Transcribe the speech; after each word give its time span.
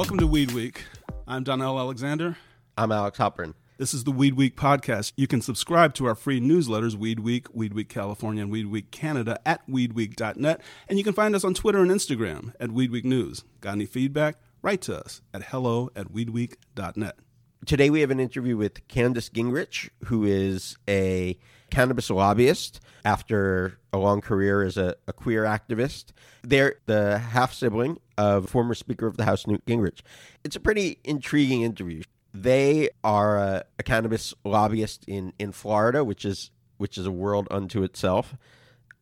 Welcome 0.00 0.16
to 0.16 0.26
Weed 0.26 0.52
Week. 0.52 0.84
I'm 1.28 1.44
Donnell 1.44 1.78
Alexander. 1.78 2.38
I'm 2.78 2.90
Alex 2.90 3.18
Halperin. 3.18 3.52
This 3.76 3.92
is 3.92 4.04
the 4.04 4.10
Weed 4.10 4.32
Week 4.32 4.56
podcast. 4.56 5.12
You 5.14 5.26
can 5.26 5.42
subscribe 5.42 5.92
to 5.96 6.06
our 6.06 6.14
free 6.14 6.40
newsletters, 6.40 6.94
Weed 6.94 7.20
Week, 7.20 7.46
Weed 7.52 7.74
Week 7.74 7.90
California, 7.90 8.42
and 8.42 8.50
Weed 8.50 8.68
Week 8.68 8.90
Canada 8.90 9.38
at 9.44 9.68
weedweek.net. 9.68 10.62
And 10.88 10.96
you 10.96 11.04
can 11.04 11.12
find 11.12 11.34
us 11.34 11.44
on 11.44 11.52
Twitter 11.52 11.80
and 11.80 11.90
Instagram 11.90 12.54
at 12.58 12.72
Weed 12.72 12.90
Week 12.90 13.04
News. 13.04 13.44
Got 13.60 13.72
any 13.72 13.84
feedback? 13.84 14.36
Write 14.62 14.80
to 14.82 14.98
us 14.98 15.20
at 15.34 15.42
hello 15.42 15.90
at 15.94 16.10
weedweek.net. 16.10 17.18
Today 17.66 17.90
we 17.90 18.00
have 18.00 18.10
an 18.10 18.20
interview 18.20 18.56
with 18.56 18.88
Candace 18.88 19.28
Gingrich, 19.28 19.90
who 20.06 20.24
is 20.24 20.78
a 20.88 21.38
cannabis 21.70 22.08
lobbyist 22.08 22.80
after 23.04 23.78
a 23.92 23.98
long 23.98 24.22
career 24.22 24.62
as 24.62 24.78
a, 24.78 24.96
a 25.06 25.12
queer 25.12 25.44
activist. 25.44 26.06
They're 26.42 26.76
the 26.86 27.18
half 27.18 27.52
sibling 27.52 27.98
of 28.20 28.50
former 28.50 28.74
Speaker 28.74 29.06
of 29.06 29.16
the 29.16 29.24
House 29.24 29.46
Newt 29.46 29.64
Gingrich. 29.64 30.02
It's 30.44 30.54
a 30.54 30.60
pretty 30.60 30.98
intriguing 31.04 31.62
interview. 31.62 32.02
They 32.34 32.90
are 33.02 33.38
a, 33.38 33.64
a 33.78 33.82
cannabis 33.82 34.34
lobbyist 34.44 35.04
in, 35.08 35.32
in 35.38 35.52
Florida, 35.52 36.04
which 36.04 36.26
is 36.26 36.50
which 36.76 36.98
is 36.98 37.06
a 37.06 37.10
world 37.10 37.48
unto 37.50 37.82
itself, 37.82 38.36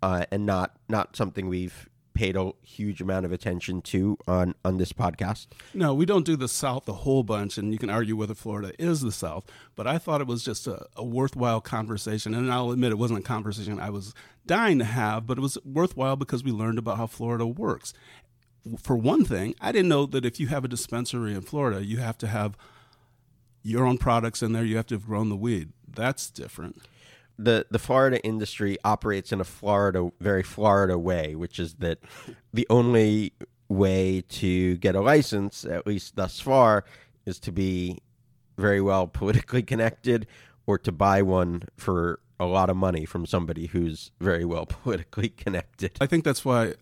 uh, 0.02 0.24
and 0.30 0.46
not 0.46 0.76
not 0.88 1.16
something 1.16 1.48
we've 1.48 1.88
paid 2.14 2.34
a 2.36 2.50
huge 2.62 3.00
amount 3.00 3.24
of 3.24 3.32
attention 3.32 3.82
to 3.82 4.16
on 4.26 4.54
on 4.64 4.78
this 4.78 4.92
podcast. 4.92 5.48
No, 5.74 5.94
we 5.94 6.06
don't 6.06 6.24
do 6.24 6.36
the 6.36 6.48
South 6.48 6.88
a 6.88 6.92
whole 6.92 7.24
bunch, 7.24 7.58
and 7.58 7.72
you 7.72 7.78
can 7.78 7.90
argue 7.90 8.16
whether 8.16 8.34
Florida 8.34 8.72
is 8.78 9.00
the 9.00 9.12
South. 9.12 9.44
But 9.74 9.88
I 9.88 9.98
thought 9.98 10.20
it 10.20 10.26
was 10.28 10.44
just 10.44 10.66
a, 10.68 10.86
a 10.96 11.04
worthwhile 11.04 11.60
conversation, 11.60 12.34
and 12.34 12.52
I'll 12.52 12.70
admit 12.70 12.92
it 12.92 12.98
wasn't 12.98 13.20
a 13.20 13.22
conversation 13.22 13.80
I 13.80 13.90
was 13.90 14.14
dying 14.46 14.78
to 14.78 14.84
have, 14.84 15.26
but 15.26 15.38
it 15.38 15.40
was 15.40 15.58
worthwhile 15.64 16.16
because 16.16 16.42
we 16.42 16.50
learned 16.50 16.78
about 16.78 16.96
how 16.96 17.06
Florida 17.06 17.46
works. 17.46 17.92
For 18.82 18.96
one 18.96 19.24
thing, 19.24 19.54
I 19.60 19.72
didn't 19.72 19.88
know 19.88 20.06
that 20.06 20.24
if 20.24 20.38
you 20.38 20.48
have 20.48 20.64
a 20.64 20.68
dispensary 20.68 21.34
in 21.34 21.40
Florida, 21.42 21.84
you 21.84 21.98
have 21.98 22.18
to 22.18 22.26
have 22.26 22.56
your 23.62 23.86
own 23.86 23.98
products 23.98 24.42
in 24.42 24.52
there. 24.52 24.64
You 24.64 24.76
have 24.76 24.86
to 24.86 24.94
have 24.94 25.06
grown 25.06 25.28
the 25.28 25.36
weed. 25.36 25.72
That's 25.88 26.30
different 26.30 26.82
the 27.38 27.64
the 27.70 27.78
Florida 27.78 28.20
industry 28.24 28.76
operates 28.84 29.32
in 29.32 29.40
a 29.40 29.44
Florida 29.44 30.10
very 30.20 30.42
Florida 30.42 30.98
way, 30.98 31.34
which 31.34 31.58
is 31.58 31.74
that 31.74 31.98
the 32.52 32.66
only 32.68 33.32
way 33.68 34.22
to 34.28 34.76
get 34.78 34.94
a 34.94 35.00
license, 35.00 35.64
at 35.64 35.86
least 35.86 36.16
thus 36.16 36.40
far, 36.40 36.84
is 37.26 37.38
to 37.40 37.52
be 37.52 37.98
very 38.56 38.80
well 38.80 39.06
politically 39.20 39.62
connected 39.62 40.26
or 40.66 40.78
to 40.78 40.92
buy 40.92 41.22
one 41.22 41.62
for 41.76 42.20
a 42.40 42.46
lot 42.46 42.70
of 42.70 42.76
money 42.76 43.04
from 43.04 43.26
somebody 43.26 43.66
who's 43.66 44.10
very 44.20 44.44
well 44.44 44.66
politically 44.66 45.28
connected. 45.28 45.92
I 46.00 46.06
think 46.06 46.24
that's 46.24 46.44
why 46.44 46.74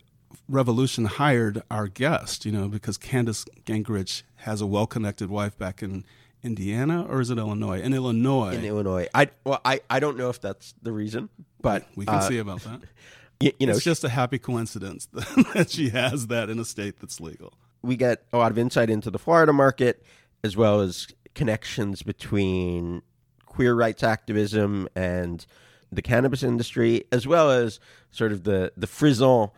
Revolution 0.49 1.07
hired 1.07 1.63
our 1.71 1.89
guest, 1.89 2.45
you 2.45 2.53
know, 2.53 2.69
because 2.69 2.97
Candace 2.97 3.45
Gingrich 3.65 4.23
has 4.37 4.61
a 4.61 4.67
well 4.67 4.87
connected 4.87 5.31
wife 5.31 5.57
back 5.59 5.83
in 5.83 6.05
Indiana 6.43 7.05
or 7.09 7.21
is 7.21 7.31
it 7.31 7.39
Illinois? 7.39 7.81
In 7.81 7.93
Illinois. 7.93 8.55
In 8.55 8.65
Illinois. 8.65 9.09
I 9.15 9.31
well, 9.45 9.61
I, 9.65 9.81
I 9.91 10.01
don't 10.01 10.17
know 10.17 10.31
if 10.31 10.41
that's 10.41 10.75
the 10.83 10.93
reason, 10.93 11.29
but 11.61 11.87
we 11.97 12.07
can 12.07 12.17
uh, 12.17 12.21
see 12.21 12.39
about 12.39 12.61
that. 12.63 12.81
You, 13.39 13.53
you 13.61 13.67
know, 13.67 13.75
it's 13.75 13.85
just 13.85 14.03
a 14.03 14.09
happy 14.09 14.39
coincidence 14.39 15.05
that 15.13 15.69
she 15.69 15.91
has 15.91 16.29
that 16.29 16.49
in 16.49 16.59
a 16.59 16.65
state 16.65 17.01
that's 17.01 17.21
legal. 17.21 17.53
We 17.83 17.95
get 17.95 18.25
a 18.33 18.39
lot 18.39 18.51
of 18.51 18.57
insight 18.57 18.89
into 18.89 19.11
the 19.11 19.19
Florida 19.19 19.53
market 19.53 20.03
as 20.43 20.57
well 20.57 20.81
as 20.81 21.09
connections 21.35 22.03
between 22.03 23.03
queer 23.45 23.75
rights 23.75 24.03
activism 24.03 24.89
and 24.97 25.45
the 25.93 26.01
cannabis 26.01 26.43
industry, 26.43 27.05
as 27.13 27.27
well 27.27 27.51
as 27.51 27.79
sort 28.11 28.33
of 28.33 28.45
the 28.45 28.73
the 28.75 28.87
frisson 28.87 29.51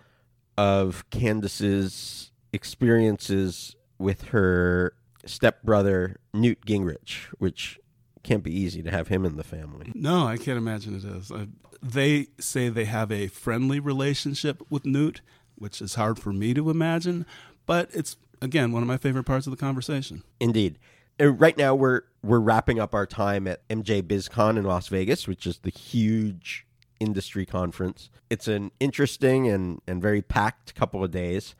of 0.59 1.09
Candace's 1.11 2.33
experiences 2.53 3.77
with 3.97 4.25
her 4.25 4.93
stepbrother 5.25 6.17
Newt 6.35 6.67
Gingrich, 6.67 7.27
which 7.39 7.79
can't 8.25 8.43
be 8.43 8.53
easy 8.53 8.83
to 8.83 8.91
have 8.91 9.07
him 9.07 9.25
in 9.25 9.37
the 9.37 9.45
family. 9.45 9.93
No, 9.95 10.27
I 10.27 10.37
can't 10.37 10.59
imagine 10.59 10.97
it 10.97 11.05
is. 11.05 11.31
Uh, 11.31 11.47
they 11.81 12.27
say 12.41 12.69
they 12.69 12.87
have 12.87 13.13
a 13.13 13.29
friendly 13.29 13.79
relationship 13.79 14.61
with 14.69 14.85
Newt, 14.85 15.21
which 15.55 15.81
is 15.81 15.95
hard 15.95 16.19
for 16.19 16.33
me 16.33 16.55
to 16.55 16.71
imagine, 16.71 17.25
but 17.65 17.89
it's 17.95 18.17
again 18.43 18.73
one 18.73 18.83
of 18.83 18.89
my 18.89 18.97
favorite 18.97 19.25
parts 19.25 19.47
of 19.47 19.53
the 19.53 19.57
conversation. 19.57 20.25
Indeed. 20.41 20.81
Uh, 21.21 21.29
right 21.29 21.57
now 21.57 21.77
we're 21.77 22.03
we're 22.25 22.41
wrapping 22.41 22.81
up 22.81 22.95
our 22.95 23.07
time 23.07 23.47
at 23.47 23.67
MJ 23.69 24.03
BizCon 24.03 24.57
in 24.57 24.65
Las 24.65 24.89
Vegas, 24.89 25.29
which 25.29 25.47
is 25.47 25.59
the 25.59 25.71
huge 25.71 26.67
industry 27.01 27.47
conference. 27.47 28.11
It's 28.31 28.49
an 28.49 28.71
interesting 28.81 29.49
and, 29.49 29.81
and 29.87 30.03
very 30.03 30.23
packed 30.23 30.75
couple 30.75 31.03
of 31.03 31.11
days 31.11 31.55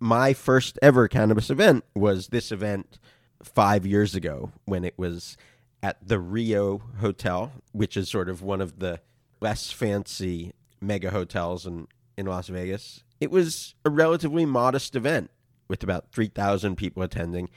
my 0.00 0.32
first 0.32 0.78
ever 0.82 1.08
cannabis 1.08 1.50
event 1.50 1.84
was 1.94 2.28
this 2.28 2.52
event 2.52 2.98
five 3.42 3.86
years 3.86 4.14
ago 4.14 4.52
when 4.64 4.84
it 4.84 4.94
was 4.96 5.36
at 5.82 5.96
the 6.06 6.18
Rio 6.18 6.82
Hotel, 7.00 7.52
which 7.72 7.96
is 7.96 8.08
sort 8.08 8.28
of 8.28 8.42
one 8.42 8.60
of 8.60 8.78
the 8.78 9.00
less 9.40 9.70
fancy 9.70 10.52
mega 10.80 11.10
hotels 11.10 11.66
in, 11.66 11.86
in 12.16 12.26
Las 12.26 12.48
Vegas. 12.48 13.04
It 13.20 13.30
was 13.30 13.74
a 13.84 13.90
relatively 13.90 14.46
modest 14.46 14.96
event 14.96 15.30
with 15.68 15.82
about 15.82 16.10
3,000 16.12 16.76
people 16.76 17.02
attending. 17.02 17.48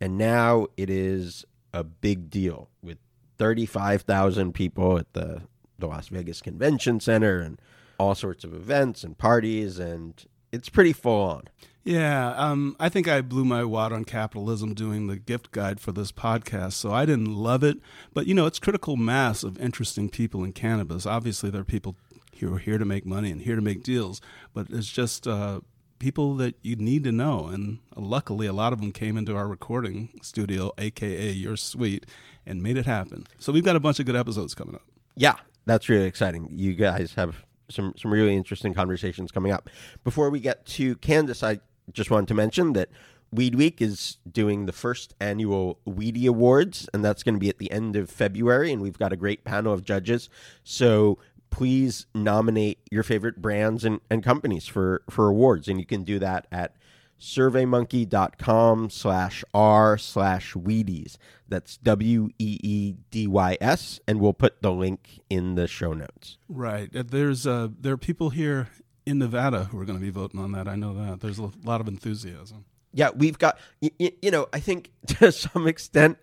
And 0.00 0.18
now 0.18 0.66
it 0.76 0.90
is 0.90 1.44
a 1.72 1.82
big 1.84 2.30
deal 2.30 2.68
with 2.82 2.98
35,000 3.38 4.52
people 4.52 4.98
at 4.98 5.12
the, 5.12 5.42
the 5.78 5.86
Las 5.86 6.08
Vegas 6.08 6.40
Convention 6.40 7.00
Center 7.00 7.40
and 7.40 7.60
all 7.98 8.14
sorts 8.14 8.44
of 8.44 8.54
events 8.54 9.04
and 9.04 9.16
parties. 9.16 9.78
And 9.78 10.24
it's 10.52 10.68
pretty 10.68 10.92
full 10.92 11.22
on. 11.22 11.42
Yeah, 11.86 12.30
um, 12.30 12.74
I 12.80 12.88
think 12.88 13.06
I 13.06 13.20
blew 13.20 13.44
my 13.44 13.62
wad 13.62 13.92
on 13.92 14.04
capitalism 14.04 14.74
doing 14.74 15.06
the 15.06 15.16
gift 15.16 15.52
guide 15.52 15.78
for 15.78 15.92
this 15.92 16.10
podcast, 16.10 16.72
so 16.72 16.90
I 16.90 17.06
didn't 17.06 17.36
love 17.36 17.62
it. 17.62 17.78
But 18.12 18.26
you 18.26 18.34
know, 18.34 18.46
it's 18.46 18.58
critical 18.58 18.96
mass 18.96 19.44
of 19.44 19.56
interesting 19.60 20.08
people 20.08 20.42
in 20.42 20.52
cannabis. 20.52 21.06
Obviously, 21.06 21.48
there 21.48 21.60
are 21.60 21.64
people 21.64 21.94
who 22.40 22.52
are 22.52 22.58
here 22.58 22.78
to 22.78 22.84
make 22.84 23.06
money 23.06 23.30
and 23.30 23.42
here 23.42 23.54
to 23.54 23.62
make 23.62 23.84
deals, 23.84 24.20
but 24.52 24.66
it's 24.68 24.90
just 24.90 25.28
uh, 25.28 25.60
people 26.00 26.34
that 26.36 26.56
you 26.60 26.74
need 26.74 27.04
to 27.04 27.12
know. 27.12 27.46
And 27.46 27.78
luckily, 27.94 28.48
a 28.48 28.52
lot 28.52 28.72
of 28.72 28.80
them 28.80 28.90
came 28.90 29.16
into 29.16 29.36
our 29.36 29.46
recording 29.46 30.08
studio, 30.22 30.72
aka 30.78 31.30
your 31.30 31.56
suite, 31.56 32.04
and 32.44 32.64
made 32.64 32.76
it 32.76 32.86
happen. 32.86 33.28
So 33.38 33.52
we've 33.52 33.64
got 33.64 33.76
a 33.76 33.80
bunch 33.80 34.00
of 34.00 34.06
good 34.06 34.16
episodes 34.16 34.56
coming 34.56 34.74
up. 34.74 34.82
Yeah, 35.14 35.36
that's 35.66 35.88
really 35.88 36.06
exciting. 36.06 36.48
You 36.50 36.74
guys 36.74 37.14
have 37.14 37.44
some 37.68 37.94
some 37.96 38.12
really 38.12 38.36
interesting 38.36 38.72
conversations 38.72 39.32
coming 39.32 39.52
up. 39.52 39.68
Before 40.04 40.30
we 40.30 40.40
get 40.40 40.64
to 40.66 40.96
Candace, 40.96 41.42
I 41.42 41.60
just 41.92 42.10
wanted 42.10 42.28
to 42.28 42.34
mention 42.34 42.72
that 42.74 42.88
Weed 43.32 43.54
Week 43.56 43.82
is 43.82 44.18
doing 44.30 44.66
the 44.66 44.72
first 44.72 45.14
annual 45.20 45.80
Weedy 45.84 46.26
Awards, 46.26 46.88
and 46.94 47.04
that's 47.04 47.22
going 47.22 47.34
to 47.34 47.40
be 47.40 47.48
at 47.48 47.58
the 47.58 47.70
end 47.70 47.96
of 47.96 48.08
February. 48.08 48.72
And 48.72 48.80
we've 48.80 48.98
got 48.98 49.12
a 49.12 49.16
great 49.16 49.44
panel 49.44 49.72
of 49.72 49.84
judges. 49.84 50.28
So 50.62 51.18
please 51.50 52.06
nominate 52.14 52.78
your 52.90 53.02
favorite 53.02 53.40
brands 53.40 53.84
and, 53.84 54.00
and 54.10 54.22
companies 54.22 54.66
for, 54.66 55.02
for 55.10 55.28
awards. 55.28 55.68
And 55.68 55.78
you 55.80 55.86
can 55.86 56.04
do 56.04 56.18
that 56.18 56.46
at 56.52 56.76
surveymonkey.com 57.20 58.90
slash 58.90 59.44
r 59.54 59.98
slash 59.98 60.54
weedies. 60.54 61.16
That's 61.48 61.76
W 61.78 62.30
E 62.38 62.58
E 62.62 62.94
D 63.10 63.26
Y 63.26 63.56
S. 63.60 64.00
And 64.06 64.20
we'll 64.20 64.32
put 64.32 64.62
the 64.62 64.72
link 64.72 65.20
in 65.30 65.54
the 65.54 65.66
show 65.66 65.92
notes. 65.92 66.38
Right. 66.48 66.88
There's 66.92 67.46
uh, 67.46 67.68
there 67.78 67.94
are 67.94 67.98
people 67.98 68.30
here 68.30 68.68
in 69.06 69.18
Nevada 69.18 69.64
who 69.64 69.78
are 69.78 69.84
going 69.84 69.98
to 69.98 70.04
be 70.04 70.10
voting 70.10 70.40
on 70.40 70.52
that. 70.52 70.68
I 70.68 70.74
know 70.74 70.92
that. 70.94 71.20
There's 71.20 71.38
a 71.38 71.50
lot 71.64 71.80
of 71.80 71.88
enthusiasm. 71.88 72.64
Yeah, 72.92 73.10
we've 73.14 73.38
got, 73.38 73.58
you, 73.80 73.90
you 74.22 74.30
know, 74.30 74.48
I 74.52 74.60
think 74.60 74.90
to 75.06 75.30
some 75.30 75.66
extent, 75.66 76.18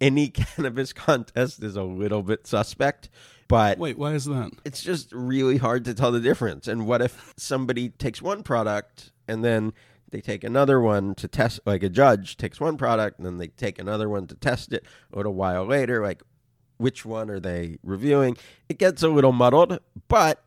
any 0.00 0.28
cannabis 0.30 0.92
contest 0.92 1.62
is 1.62 1.76
a 1.76 1.82
little 1.82 2.22
bit 2.22 2.46
suspect. 2.46 3.10
But 3.48 3.78
wait, 3.78 3.98
why 3.98 4.14
is 4.14 4.24
that? 4.24 4.52
It's 4.64 4.82
just 4.82 5.12
really 5.12 5.58
hard 5.58 5.84
to 5.84 5.94
tell 5.94 6.10
the 6.10 6.20
difference. 6.20 6.68
And 6.68 6.86
what 6.86 7.02
if 7.02 7.34
somebody 7.36 7.90
takes 7.90 8.22
one 8.22 8.42
product 8.42 9.12
and 9.28 9.44
then 9.44 9.74
they 10.12 10.20
take 10.20 10.44
another 10.44 10.80
one 10.80 11.14
to 11.16 11.26
test, 11.26 11.60
like 11.66 11.82
a 11.82 11.88
judge 11.88 12.36
takes 12.36 12.60
one 12.60 12.76
product 12.76 13.18
and 13.18 13.26
then 13.26 13.38
they 13.38 13.48
take 13.48 13.78
another 13.78 14.08
one 14.08 14.26
to 14.28 14.34
test 14.36 14.72
it 14.72 14.84
a 15.12 15.16
little 15.16 15.34
while 15.34 15.66
later? 15.66 16.02
Like, 16.02 16.22
which 16.78 17.04
one 17.04 17.30
are 17.30 17.40
they 17.40 17.78
reviewing? 17.82 18.36
It 18.68 18.78
gets 18.78 19.02
a 19.02 19.08
little 19.08 19.32
muddled, 19.32 19.78
but 20.08 20.44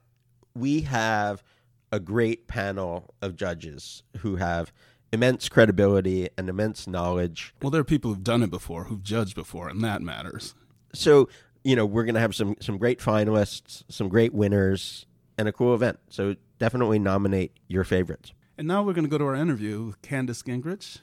we 0.53 0.81
have 0.81 1.44
a 1.91 2.00
great 2.00 2.47
panel 2.47 3.13
of 3.21 3.35
judges 3.35 4.03
who 4.19 4.38
have 4.38 4.71
immense 5.12 5.47
credibility 5.50 6.29
and 6.38 6.50
immense 6.50 6.88
knowledge. 6.88 7.53
Well, 7.62 7.71
there 7.71 7.81
are 7.81 7.85
people 7.85 8.12
who've 8.12 8.23
done 8.23 8.44
it 8.44 8.50
before, 8.50 8.85
who've 8.85 9.03
judged 9.03 9.35
before, 9.35 9.69
and 9.69 9.81
that 9.83 10.01
matters. 10.01 10.56
So, 10.94 11.29
you 11.63 11.75
know, 11.75 11.85
we're 11.85 12.03
going 12.03 12.15
to 12.15 12.21
have 12.21 12.35
some 12.35 12.56
some 12.59 12.77
great 12.77 13.00
finalists, 13.00 13.83
some 13.89 14.09
great 14.09 14.33
winners, 14.33 15.06
and 15.38 15.47
a 15.47 15.53
cool 15.53 15.73
event. 15.73 16.00
So, 16.09 16.35
definitely 16.59 17.00
nominate 17.00 17.53
your 17.67 17.83
favorites. 17.83 18.33
And 18.57 18.69
now 18.69 18.84
we're 18.84 18.94
going 18.94 19.04
to 19.04 19.10
go 19.10 19.18
to 19.18 19.25
our 19.25 19.36
interview 19.36 19.84
with 19.84 20.02
Candace 20.02 20.42
Gingrich. 20.42 21.00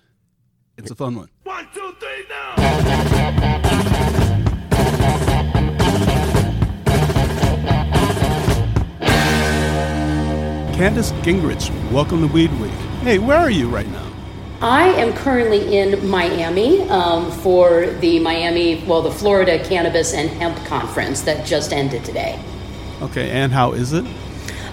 It's 0.78 0.90
a 0.90 0.94
fun 0.94 1.16
one. 1.16 1.28
One, 1.42 1.68
two, 1.74 1.94
three, 2.00 2.24
now. 2.26 2.54
Candace 10.72 11.12
Gingrich, 11.20 11.70
welcome 11.92 12.26
to 12.26 12.32
Weed 12.32 12.50
Week. 12.58 12.70
Hey, 13.02 13.18
where 13.18 13.36
are 13.36 13.50
you 13.50 13.68
right 13.68 13.86
now? 13.88 14.10
I 14.62 14.84
am 14.84 15.12
currently 15.12 15.76
in 15.76 16.08
Miami 16.08 16.88
um, 16.88 17.30
for 17.30 17.84
the 18.00 18.18
Miami, 18.20 18.82
well, 18.86 19.02
the 19.02 19.10
Florida 19.10 19.62
Cannabis 19.62 20.14
and 20.14 20.30
Hemp 20.30 20.56
Conference 20.64 21.20
that 21.22 21.44
just 21.44 21.74
ended 21.74 22.02
today. 22.02 22.42
Okay, 23.02 23.30
and 23.30 23.52
how 23.52 23.72
is 23.72 23.92
it? 23.92 24.06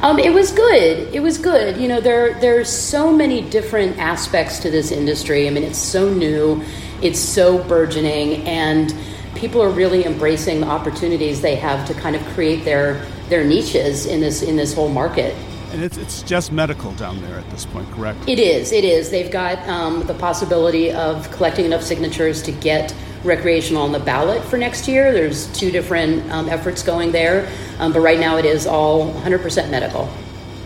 Um, 0.01 0.17
it 0.17 0.33
was 0.33 0.51
good. 0.51 1.13
It 1.13 1.21
was 1.21 1.37
good. 1.37 1.75
You 1.75 1.89
know, 1.89 1.99
there 1.99 2.39
there's 2.39 2.69
so 2.69 3.11
many 3.11 3.41
different 3.41 3.97
aspects 3.97 4.59
to 4.59 4.71
this 4.71 4.91
industry. 4.91 5.45
I 5.45 5.49
mean, 5.49 5.63
it's 5.63 5.77
so 5.77 6.07
new, 6.13 6.63
it's 7.01 7.19
so 7.19 7.61
burgeoning, 7.65 8.47
and 8.47 8.93
people 9.35 9.61
are 9.61 9.69
really 9.69 10.05
embracing 10.05 10.61
the 10.61 10.67
opportunities 10.67 11.41
they 11.41 11.55
have 11.55 11.85
to 11.87 11.93
kind 11.93 12.15
of 12.15 12.25
create 12.27 12.63
their 12.63 13.05
their 13.27 13.43
niches 13.43 14.05
in 14.05 14.21
this 14.21 14.41
in 14.41 14.55
this 14.55 14.73
whole 14.73 14.89
market. 14.89 15.35
And 15.71 15.83
it's, 15.83 15.97
it's 15.97 16.23
just 16.23 16.51
medical 16.51 16.93
down 16.93 17.21
there 17.21 17.37
at 17.37 17.47
this 17.51 17.65
point, 17.65 17.91
correct? 17.91 18.17
It 18.27 18.39
is. 18.39 18.71
It 18.71 18.83
is. 18.83 19.11
They've 19.11 19.29
got 19.29 19.59
um, 19.67 20.03
the 20.07 20.15
possibility 20.15 20.91
of 20.91 21.29
collecting 21.29 21.65
enough 21.65 21.83
signatures 21.83 22.41
to 22.43 22.51
get 22.51 22.91
recreational 23.23 23.83
on 23.83 23.91
the 23.91 23.99
ballot 23.99 24.43
for 24.43 24.57
next 24.57 24.87
year. 24.87 25.11
There's 25.11 25.51
two 25.53 25.71
different 25.71 26.29
um, 26.31 26.49
efforts 26.49 26.83
going 26.83 27.11
there, 27.11 27.51
um, 27.79 27.93
but 27.93 27.99
right 27.99 28.19
now 28.19 28.37
it 28.37 28.45
is 28.45 28.65
all 28.65 29.13
100% 29.13 29.69
medical. 29.69 30.09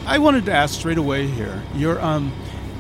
I 0.06 0.20
wanted 0.20 0.46
to 0.46 0.54
ask 0.54 0.76
straight 0.76 0.98
away 0.98 1.28
here. 1.28 1.64
You're 1.76 2.00
um, 2.02 2.34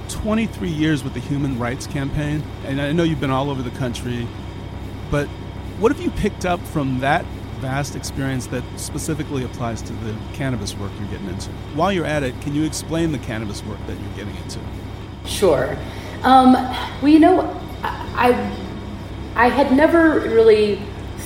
23 0.10 0.70
years 0.70 1.04
with 1.04 1.14
the 1.14 1.20
Human 1.22 1.58
Rights 1.58 1.88
Campaign, 1.88 2.44
and 2.66 2.82
I 2.82 2.92
know 2.92 3.04
you've 3.04 3.22
been 3.22 3.32
all 3.32 3.50
over 3.50 3.62
the 3.62 3.78
country, 3.78 4.28
but 5.10 5.28
what 5.80 5.92
have 5.92 6.02
you 6.02 6.12
picked 6.12 6.46
up 6.46 6.60
from 6.60 7.00
that 7.00 7.26
vast 7.64 7.96
experience 7.96 8.48
that 8.48 8.62
specifically 8.76 9.46
applies 9.46 9.82
to 9.82 9.94
the 9.94 10.14
cannabis 10.34 10.76
work 10.76 10.92
you're 11.00 11.08
getting 11.08 11.30
into. 11.30 11.50
While 11.76 11.94
you're 11.94 12.06
at 12.06 12.22
it, 12.22 12.40
can 12.42 12.54
you 12.54 12.66
explain 12.66 13.14
the 13.14 13.20
cannabis 13.20 13.64
work 13.64 13.80
that 13.88 13.98
you're 13.98 14.16
getting 14.18 14.36
into? 14.36 14.60
Sure. 15.26 15.78
Um, 16.24 16.52
well, 16.54 17.08
you 17.08 17.20
know, 17.20 17.40
I, 17.82 18.28
I 18.28 18.63
had 19.50 19.72
never 19.72 20.20
really 20.22 20.80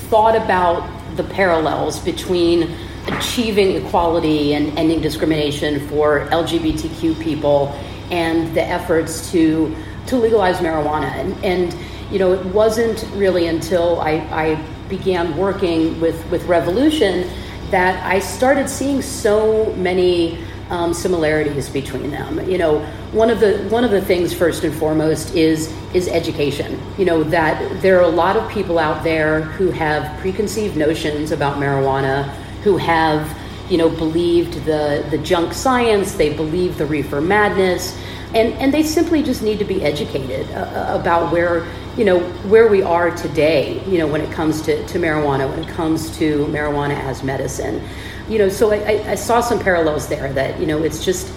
thought 0.10 0.36
about 0.36 0.88
the 1.16 1.24
parallels 1.24 2.00
between 2.00 2.76
achieving 3.08 3.76
equality 3.76 4.54
and 4.54 4.78
ending 4.78 5.02
discrimination 5.02 5.88
for 5.88 6.28
LGBTQ 6.28 7.22
people 7.22 7.70
and 8.12 8.54
the 8.56 8.64
efforts 8.64 9.32
to 9.32 9.76
to 10.08 10.16
legalize 10.16 10.58
marijuana. 10.58 11.12
And, 11.12 11.46
and 11.46 11.76
you 12.12 12.20
know, 12.20 12.34
it 12.34 12.46
wasn't 12.48 13.06
really 13.14 13.48
until 13.48 14.00
I, 14.02 14.14
I 14.32 14.66
began 14.90 15.36
working 15.38 16.00
with, 16.00 16.26
with 16.32 16.46
Revolution 16.46 17.30
that 17.72 18.02
I 18.06 18.20
started 18.20 18.70
seeing 18.70 19.02
so 19.02 19.74
many 19.74 20.40
um, 20.70 20.94
similarities 20.94 21.70
between 21.70 22.12
them. 22.12 22.50
You 22.50 22.58
know, 22.58 22.80
one 23.12 23.30
of 23.30 23.40
the 23.40 23.60
one 23.70 23.84
of 23.84 23.92
the 23.92 24.02
things 24.02 24.34
first 24.34 24.64
and 24.64 24.74
foremost 24.74 25.36
is 25.36 25.74
is 25.94 26.08
education. 26.08 26.80
You 26.98 27.06
know 27.06 27.24
that 27.24 27.82
there 27.82 27.98
are 27.98 28.04
a 28.04 28.16
lot 28.16 28.36
of 28.36 28.50
people 28.50 28.80
out 28.80 29.04
there 29.04 29.42
who 29.42 29.72
have 29.72 30.20
preconceived 30.20 30.76
notions 30.76 31.32
about 31.32 31.58
marijuana, 31.58 32.28
who 32.64 32.78
have 32.78 33.38
you 33.70 33.78
know 33.78 33.90
believed 33.90 34.66
the 34.66 35.06
the 35.10 35.18
junk 35.20 35.54
science, 35.54 36.14
they 36.14 36.34
believe 36.34 36.78
the 36.78 36.86
reefer 36.86 37.22
madness, 37.22 37.98
and 38.34 38.54
and 38.54 38.74
they 38.74 38.84
simply 38.84 39.24
just 39.24 39.42
need 39.42 39.60
to 39.60 39.66
be 39.66 39.84
educated 39.84 40.50
uh, 40.52 40.98
about 41.00 41.32
where 41.32 41.66
you 41.98 42.06
know 42.06 42.20
where 42.50 42.68
we 42.68 42.84
are 42.84 43.10
today 43.12 43.84
you 43.88 43.98
know 43.98 44.06
when 44.06 44.22
it 44.22 44.32
comes 44.32 44.62
to, 44.62 44.86
to 44.88 45.00
marijuana 45.00 45.50
when 45.50 45.64
it 45.64 45.68
comes 45.70 46.16
to 46.16 46.46
marijuana 46.46 46.94
as 46.94 47.24
medicine 47.24 47.82
you 48.30 48.38
know 48.38 48.50
so 48.50 48.72
I, 48.72 49.12
I 49.12 49.16
saw 49.16 49.42
some 49.42 49.60
parallels 49.60 50.08
there 50.08 50.32
that 50.34 50.60
you 50.60 50.66
know 50.66 50.84
it's 50.84 51.04
just 51.04 51.32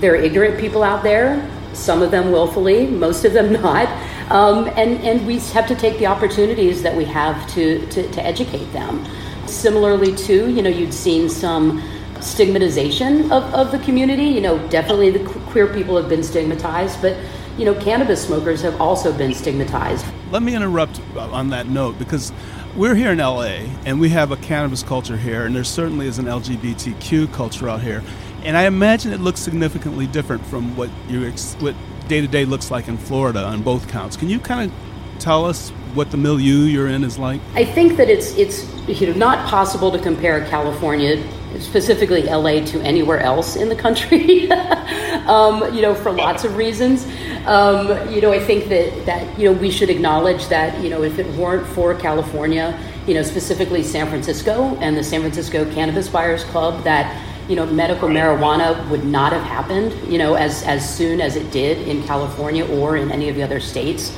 there 0.00 0.12
are 0.12 0.16
ignorant 0.16 0.58
people 0.58 0.82
out 0.82 1.02
there 1.02 1.48
some 1.72 2.02
of 2.02 2.10
them 2.10 2.32
willfully 2.32 2.86
most 2.86 3.24
of 3.24 3.32
them 3.32 3.52
not 3.62 3.88
um, 4.30 4.66
and 4.76 5.00
and 5.04 5.26
we 5.26 5.38
have 5.38 5.66
to 5.68 5.74
take 5.74 5.98
the 5.98 6.06
opportunities 6.06 6.82
that 6.82 6.94
we 6.94 7.04
have 7.04 7.48
to, 7.50 7.86
to 7.88 8.10
to 8.10 8.24
educate 8.24 8.70
them 8.72 9.04
similarly 9.46 10.14
too 10.14 10.50
you 10.50 10.62
know 10.62 10.70
you'd 10.70 10.94
seen 10.94 11.28
some 11.28 11.82
stigmatization 12.20 13.30
of, 13.30 13.42
of 13.54 13.70
the 13.70 13.78
community 13.80 14.24
you 14.24 14.40
know 14.40 14.58
definitely 14.68 15.10
the 15.10 15.24
queer 15.50 15.72
people 15.72 15.96
have 15.96 16.08
been 16.08 16.22
stigmatized 16.22 17.00
but 17.00 17.16
you 17.58 17.64
know, 17.64 17.74
cannabis 17.74 18.24
smokers 18.24 18.62
have 18.62 18.80
also 18.80 19.12
been 19.12 19.34
stigmatized. 19.34 20.06
Let 20.30 20.42
me 20.42 20.54
interrupt 20.54 21.00
on 21.16 21.50
that 21.50 21.66
note 21.66 21.98
because 21.98 22.32
we're 22.78 22.94
here 22.94 23.10
in 23.10 23.18
LA 23.18 23.66
and 23.84 23.98
we 23.98 24.08
have 24.10 24.30
a 24.30 24.36
cannabis 24.36 24.84
culture 24.84 25.16
here, 25.16 25.44
and 25.44 25.54
there 25.54 25.64
certainly 25.64 26.06
is 26.06 26.18
an 26.18 26.26
LGBTQ 26.26 27.32
culture 27.34 27.68
out 27.68 27.82
here. 27.82 28.04
And 28.44 28.56
I 28.56 28.66
imagine 28.66 29.12
it 29.12 29.20
looks 29.20 29.40
significantly 29.40 30.06
different 30.06 30.46
from 30.46 30.76
what 30.76 30.88
you 31.08 31.28
what 31.58 31.74
day 32.06 32.20
to 32.20 32.28
day 32.28 32.44
looks 32.44 32.70
like 32.70 32.86
in 32.86 32.96
Florida 32.96 33.42
on 33.42 33.62
both 33.62 33.88
counts. 33.88 34.16
Can 34.16 34.28
you 34.28 34.38
kind 34.38 34.70
of 34.70 35.18
tell 35.18 35.44
us 35.44 35.70
what 35.94 36.12
the 36.12 36.16
milieu 36.16 36.66
you're 36.66 36.86
in 36.86 37.02
is 37.02 37.18
like? 37.18 37.40
I 37.54 37.64
think 37.64 37.96
that 37.96 38.08
it's 38.08 38.36
it's 38.36 38.64
you 38.86 39.08
know 39.08 39.14
not 39.14 39.48
possible 39.48 39.90
to 39.90 39.98
compare 39.98 40.46
California 40.46 41.16
specifically 41.60 42.22
LA 42.22 42.64
to 42.66 42.80
anywhere 42.82 43.20
else 43.20 43.56
in 43.56 43.68
the 43.68 43.76
country. 43.76 44.50
um, 45.26 45.74
you 45.74 45.82
know, 45.82 45.94
for 45.94 46.10
lots 46.10 46.44
of 46.44 46.56
reasons. 46.56 47.06
Um, 47.46 47.88
you 48.10 48.20
know, 48.20 48.32
I 48.32 48.40
think 48.40 48.68
that 48.68 49.06
that 49.06 49.38
you 49.38 49.50
know 49.50 49.58
we 49.58 49.70
should 49.70 49.90
acknowledge 49.90 50.48
that 50.48 50.82
you 50.82 50.90
know 50.90 51.02
if 51.02 51.18
it 51.18 51.26
weren't 51.36 51.66
for 51.66 51.94
California, 51.94 52.78
you 53.06 53.14
know, 53.14 53.22
specifically 53.22 53.82
San 53.82 54.08
Francisco 54.08 54.76
and 54.80 54.96
the 54.96 55.04
San 55.04 55.20
Francisco 55.20 55.64
Cannabis 55.72 56.08
Buyers 56.08 56.44
Club, 56.44 56.84
that 56.84 57.06
you 57.48 57.56
know 57.56 57.66
medical 57.66 58.08
marijuana 58.08 58.88
would 58.90 59.04
not 59.04 59.32
have 59.32 59.44
happened. 59.44 59.92
You 60.10 60.18
know, 60.18 60.34
as 60.34 60.62
as 60.64 60.88
soon 60.88 61.20
as 61.20 61.36
it 61.36 61.50
did 61.50 61.86
in 61.88 62.02
California 62.04 62.66
or 62.66 62.96
in 62.96 63.10
any 63.10 63.28
of 63.28 63.36
the 63.36 63.42
other 63.42 63.60
states. 63.60 64.16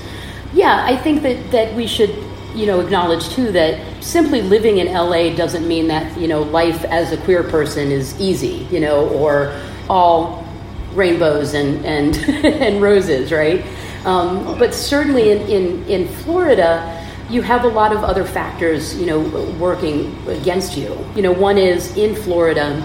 Yeah, 0.52 0.84
I 0.84 0.96
think 0.96 1.22
that 1.22 1.50
that 1.52 1.74
we 1.74 1.86
should 1.86 2.10
you 2.54 2.66
know 2.66 2.80
acknowledge 2.80 3.28
too 3.30 3.52
that 3.52 4.02
simply 4.02 4.42
living 4.42 4.78
in 4.78 4.92
LA 4.92 5.34
doesn't 5.34 5.66
mean 5.66 5.88
that 5.88 6.18
you 6.18 6.28
know 6.28 6.42
life 6.42 6.84
as 6.84 7.12
a 7.12 7.16
queer 7.18 7.42
person 7.42 7.90
is 7.90 8.18
easy, 8.20 8.66
you 8.70 8.80
know, 8.80 9.08
or 9.10 9.58
all 9.88 10.46
rainbows 10.94 11.54
and 11.54 11.84
and 11.84 12.16
and 12.44 12.82
roses, 12.82 13.32
right? 13.32 13.64
Um, 14.04 14.58
but 14.58 14.74
certainly 14.74 15.30
in, 15.30 15.40
in 15.48 15.84
in 15.86 16.08
Florida. 16.08 16.96
You 17.30 17.42
have 17.42 17.62
a 17.62 17.68
lot 17.68 17.92
of 17.92 18.02
other 18.02 18.24
factors, 18.24 18.98
you 18.98 19.06
know, 19.06 19.20
working 19.60 20.20
against 20.26 20.76
you. 20.76 20.98
You 21.14 21.22
know, 21.22 21.30
one 21.30 21.58
is 21.58 21.96
in 21.96 22.16
Florida, 22.16 22.84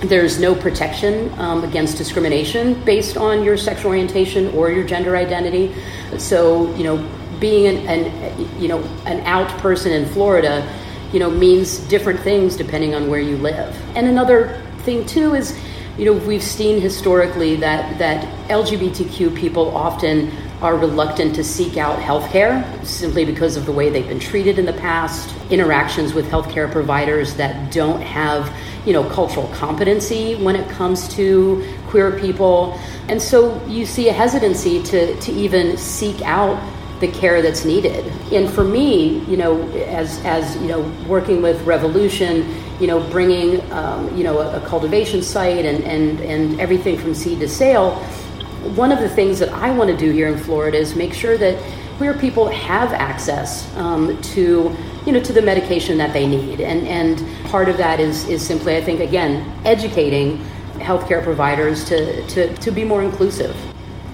there's 0.00 0.40
no 0.40 0.54
protection 0.54 1.30
um, 1.38 1.62
against 1.62 1.98
discrimination 1.98 2.82
based 2.84 3.16
on 3.16 3.44
your 3.44 3.56
sexual 3.56 3.90
orientation 3.90 4.48
or 4.54 4.70
your 4.70 4.84
gender 4.84 5.16
identity. 5.16 5.74
So, 6.16 6.74
you 6.74 6.84
know, 6.84 6.96
being 7.40 7.66
an, 7.66 7.86
an, 7.88 8.60
you 8.60 8.68
know 8.68 8.82
an 9.06 9.20
out 9.20 9.48
person 9.58 9.92
in 9.92 10.06
Florida, 10.06 10.68
you 11.12 11.18
know, 11.18 11.30
means 11.30 11.78
different 11.88 12.20
things 12.20 12.56
depending 12.56 12.94
on 12.94 13.08
where 13.08 13.20
you 13.20 13.36
live. 13.38 13.76
And 13.96 14.06
another 14.06 14.62
thing 14.80 15.04
too 15.06 15.34
is, 15.34 15.58
you 15.98 16.04
know, 16.04 16.12
we've 16.12 16.42
seen 16.42 16.80
historically 16.80 17.56
that 17.56 17.98
that 17.98 18.24
LGBTQ 18.48 19.36
people 19.36 19.74
often 19.76 20.30
are 20.62 20.76
reluctant 20.76 21.34
to 21.34 21.42
seek 21.42 21.78
out 21.78 21.98
health 22.00 22.30
care 22.30 22.62
simply 22.84 23.24
because 23.24 23.56
of 23.56 23.64
the 23.64 23.72
way 23.72 23.88
they've 23.88 24.08
been 24.08 24.20
treated 24.20 24.58
in 24.58 24.66
the 24.66 24.74
past, 24.74 25.34
interactions 25.50 26.12
with 26.12 26.28
healthcare 26.28 26.70
providers 26.70 27.34
that 27.34 27.72
don't 27.72 28.02
have, 28.02 28.54
you 28.84 28.92
know, 28.92 29.08
cultural 29.08 29.48
competency 29.48 30.34
when 30.36 30.54
it 30.54 30.68
comes 30.68 31.08
to 31.14 31.66
queer 31.86 32.18
people. 32.18 32.78
And 33.08 33.20
so 33.20 33.64
you 33.66 33.86
see 33.86 34.10
a 34.10 34.12
hesitancy 34.12 34.82
to, 34.82 35.18
to 35.18 35.32
even 35.32 35.78
seek 35.78 36.20
out 36.22 36.62
the 37.00 37.08
care 37.08 37.42
that's 37.42 37.64
needed. 37.64 38.06
And 38.32 38.48
for 38.48 38.64
me, 38.64 39.20
you 39.24 39.36
know, 39.36 39.68
as 39.70 40.22
as 40.24 40.56
you 40.56 40.68
know, 40.68 40.80
working 41.08 41.42
with 41.42 41.60
Revolution, 41.62 42.54
you 42.78 42.86
know, 42.86 43.00
bringing 43.10 43.60
um, 43.72 44.14
you 44.16 44.22
know 44.22 44.38
a, 44.38 44.62
a, 44.62 44.66
cultivation 44.66 45.22
site 45.22 45.64
and 45.64 45.82
and 45.84 46.20
and 46.20 46.60
everything 46.60 46.98
from 46.98 47.14
seed 47.14 47.40
to 47.40 47.48
sale. 47.48 47.96
One 48.74 48.92
of 48.92 49.00
the 49.00 49.08
things 49.08 49.38
that 49.38 49.48
I 49.50 49.70
want 49.70 49.90
to 49.90 49.96
do 49.96 50.10
here 50.12 50.28
in 50.28 50.38
Florida 50.38 50.76
is 50.76 50.94
make 50.94 51.14
sure 51.14 51.38
that 51.38 51.58
queer 51.96 52.14
people 52.14 52.48
have 52.48 52.92
access 52.92 53.74
um, 53.76 54.20
to 54.22 54.76
you 55.06 55.12
know 55.12 55.20
to 55.20 55.32
the 55.32 55.42
medication 55.42 55.98
that 55.98 56.12
they 56.12 56.26
need, 56.26 56.60
and 56.60 56.86
and 56.86 57.46
part 57.46 57.68
of 57.68 57.78
that 57.78 57.98
is 58.00 58.28
is 58.28 58.46
simply 58.46 58.76
I 58.76 58.82
think 58.82 59.00
again 59.00 59.50
educating 59.64 60.38
healthcare 60.74 61.22
providers 61.22 61.84
to 61.86 62.26
to 62.28 62.54
to 62.56 62.70
be 62.70 62.84
more 62.84 63.02
inclusive 63.02 63.56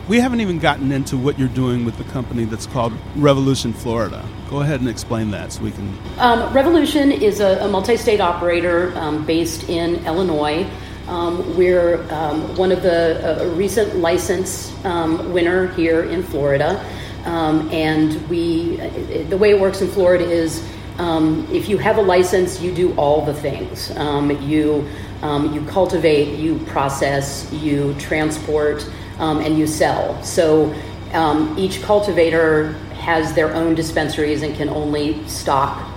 we 0.08 0.20
haven't 0.20 0.40
even 0.40 0.58
gotten 0.58 0.92
into 0.92 1.16
what 1.16 1.38
you're 1.38 1.48
doing 1.48 1.84
with 1.84 1.98
the 1.98 2.04
company 2.04 2.44
that's 2.44 2.66
called 2.66 2.92
Revolution 3.16 3.72
Florida. 3.72 4.24
Go 4.48 4.60
ahead 4.60 4.80
and 4.80 4.88
explain 4.88 5.32
that 5.32 5.52
so 5.52 5.62
we 5.62 5.72
can. 5.72 5.98
Um, 6.18 6.52
Revolution 6.52 7.10
is 7.10 7.40
a, 7.40 7.64
a 7.64 7.68
multi 7.68 7.96
state 7.96 8.20
operator 8.20 8.96
um, 8.96 9.26
based 9.26 9.68
in 9.68 10.04
Illinois. 10.06 10.68
Um, 11.08 11.56
we're 11.56 12.02
um, 12.12 12.56
one 12.56 12.70
of 12.70 12.82
the 12.82 13.42
uh, 13.42 13.46
recent 13.54 13.96
license 13.96 14.72
um, 14.84 15.32
winner 15.32 15.68
here 15.74 16.04
in 16.04 16.22
Florida. 16.22 16.84
Um, 17.24 17.68
and 17.72 18.28
we, 18.28 18.76
the 19.24 19.36
way 19.36 19.50
it 19.50 19.60
works 19.60 19.80
in 19.80 19.88
Florida 19.88 20.24
is 20.24 20.64
if 20.98 21.68
you 21.68 21.78
have 21.78 21.98
a 21.98 22.02
license, 22.02 22.60
you 22.60 22.72
do 22.72 22.94
all 22.94 23.26
the 23.26 23.34
things. 23.34 23.90
you, 23.90 24.88
you 25.24 25.66
cultivate, 25.66 26.38
you 26.38 26.60
process, 26.66 27.52
you 27.52 27.94
transport 27.98 28.88
um, 29.18 29.40
and 29.40 29.58
you 29.58 29.66
sell. 29.66 30.22
So 30.22 30.72
Um, 31.12 31.54
each 31.56 31.80
cultivator 31.82 32.72
has 32.98 33.32
their 33.32 33.54
own 33.54 33.74
dispensaries 33.76 34.42
and 34.42 34.56
can 34.56 34.68
only 34.68 35.24
stock 35.28 35.88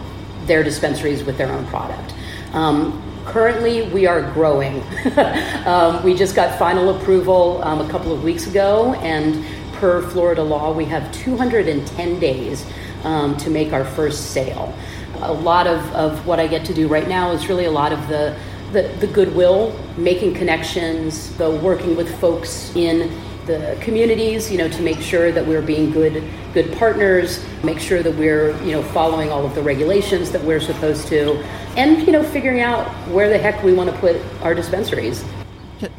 their 0.46 0.64
dispensaries 0.64 1.24
with 1.24 1.36
their 1.38 1.52
own 1.52 1.66
product. 1.66 2.14
Um, 2.54 3.02
currently, 3.26 3.90
we 3.90 4.06
are 4.08 4.22
growing. 4.32 4.84
um, 5.66 6.04
we 6.04 6.14
just 6.14 6.36
got 6.36 6.58
final 6.60 6.96
approval 6.96 7.60
um, 7.64 7.82
a 7.82 7.90
couple 7.90 8.14
of 8.14 8.24
weeks 8.24 8.48
ago, 8.48 8.94
and 9.02 9.44
per 9.74 10.02
Florida 10.10 10.44
law, 10.44 10.72
we 10.72 10.86
have 10.86 11.12
210 11.12 12.20
days 12.20 12.66
um, 13.04 13.36
to 13.38 13.50
make 13.50 13.74
our 13.74 13.84
first 13.84 14.32
sale. 14.32 14.74
A 15.22 15.34
lot 15.34 15.68
of, 15.68 15.80
of 15.96 16.26
what 16.26 16.40
I 16.40 16.48
get 16.48 16.64
to 16.66 16.74
do 16.74 16.88
right 16.88 17.08
now 17.08 17.32
is 17.32 17.50
really 17.50 17.66
a 17.66 17.72
lot 17.72 17.92
of 17.92 18.08
the, 18.08 18.38
the, 18.72 18.84
the 19.00 19.08
goodwill, 19.08 19.78
making 19.98 20.34
connections, 20.34 21.36
the 21.38 21.50
working 21.50 21.96
with 21.96 22.20
folks 22.20 22.76
in 22.76 23.20
the 23.46 23.76
communities, 23.82 24.52
you 24.52 24.58
know, 24.60 24.70
to 24.70 24.82
make 24.82 25.00
sure 25.00 25.32
that 25.32 25.46
we're 25.46 25.62
being 25.62 25.92
good 25.92 26.24
good 26.54 26.72
partners, 26.78 27.44
make 27.64 27.80
sure 27.80 28.02
that 28.04 28.16
we're, 28.16 28.56
you 28.64 28.72
know, 28.72 28.84
following 28.84 29.32
all 29.32 29.46
of 29.46 29.54
the 29.56 29.62
regulations 29.62 30.32
that 30.32 30.44
we're 30.44 30.60
supposed 30.60 31.08
to, 31.08 31.36
and 31.76 32.06
you 32.06 32.12
know, 32.12 32.24
figuring 32.24 32.62
out 32.62 32.88
where 33.10 33.30
the 33.30 33.38
heck 33.38 33.64
we 33.64 33.74
want 33.74 33.90
to 33.90 33.98
put 33.98 34.18
our 34.42 34.54
dispensaries. 34.54 35.24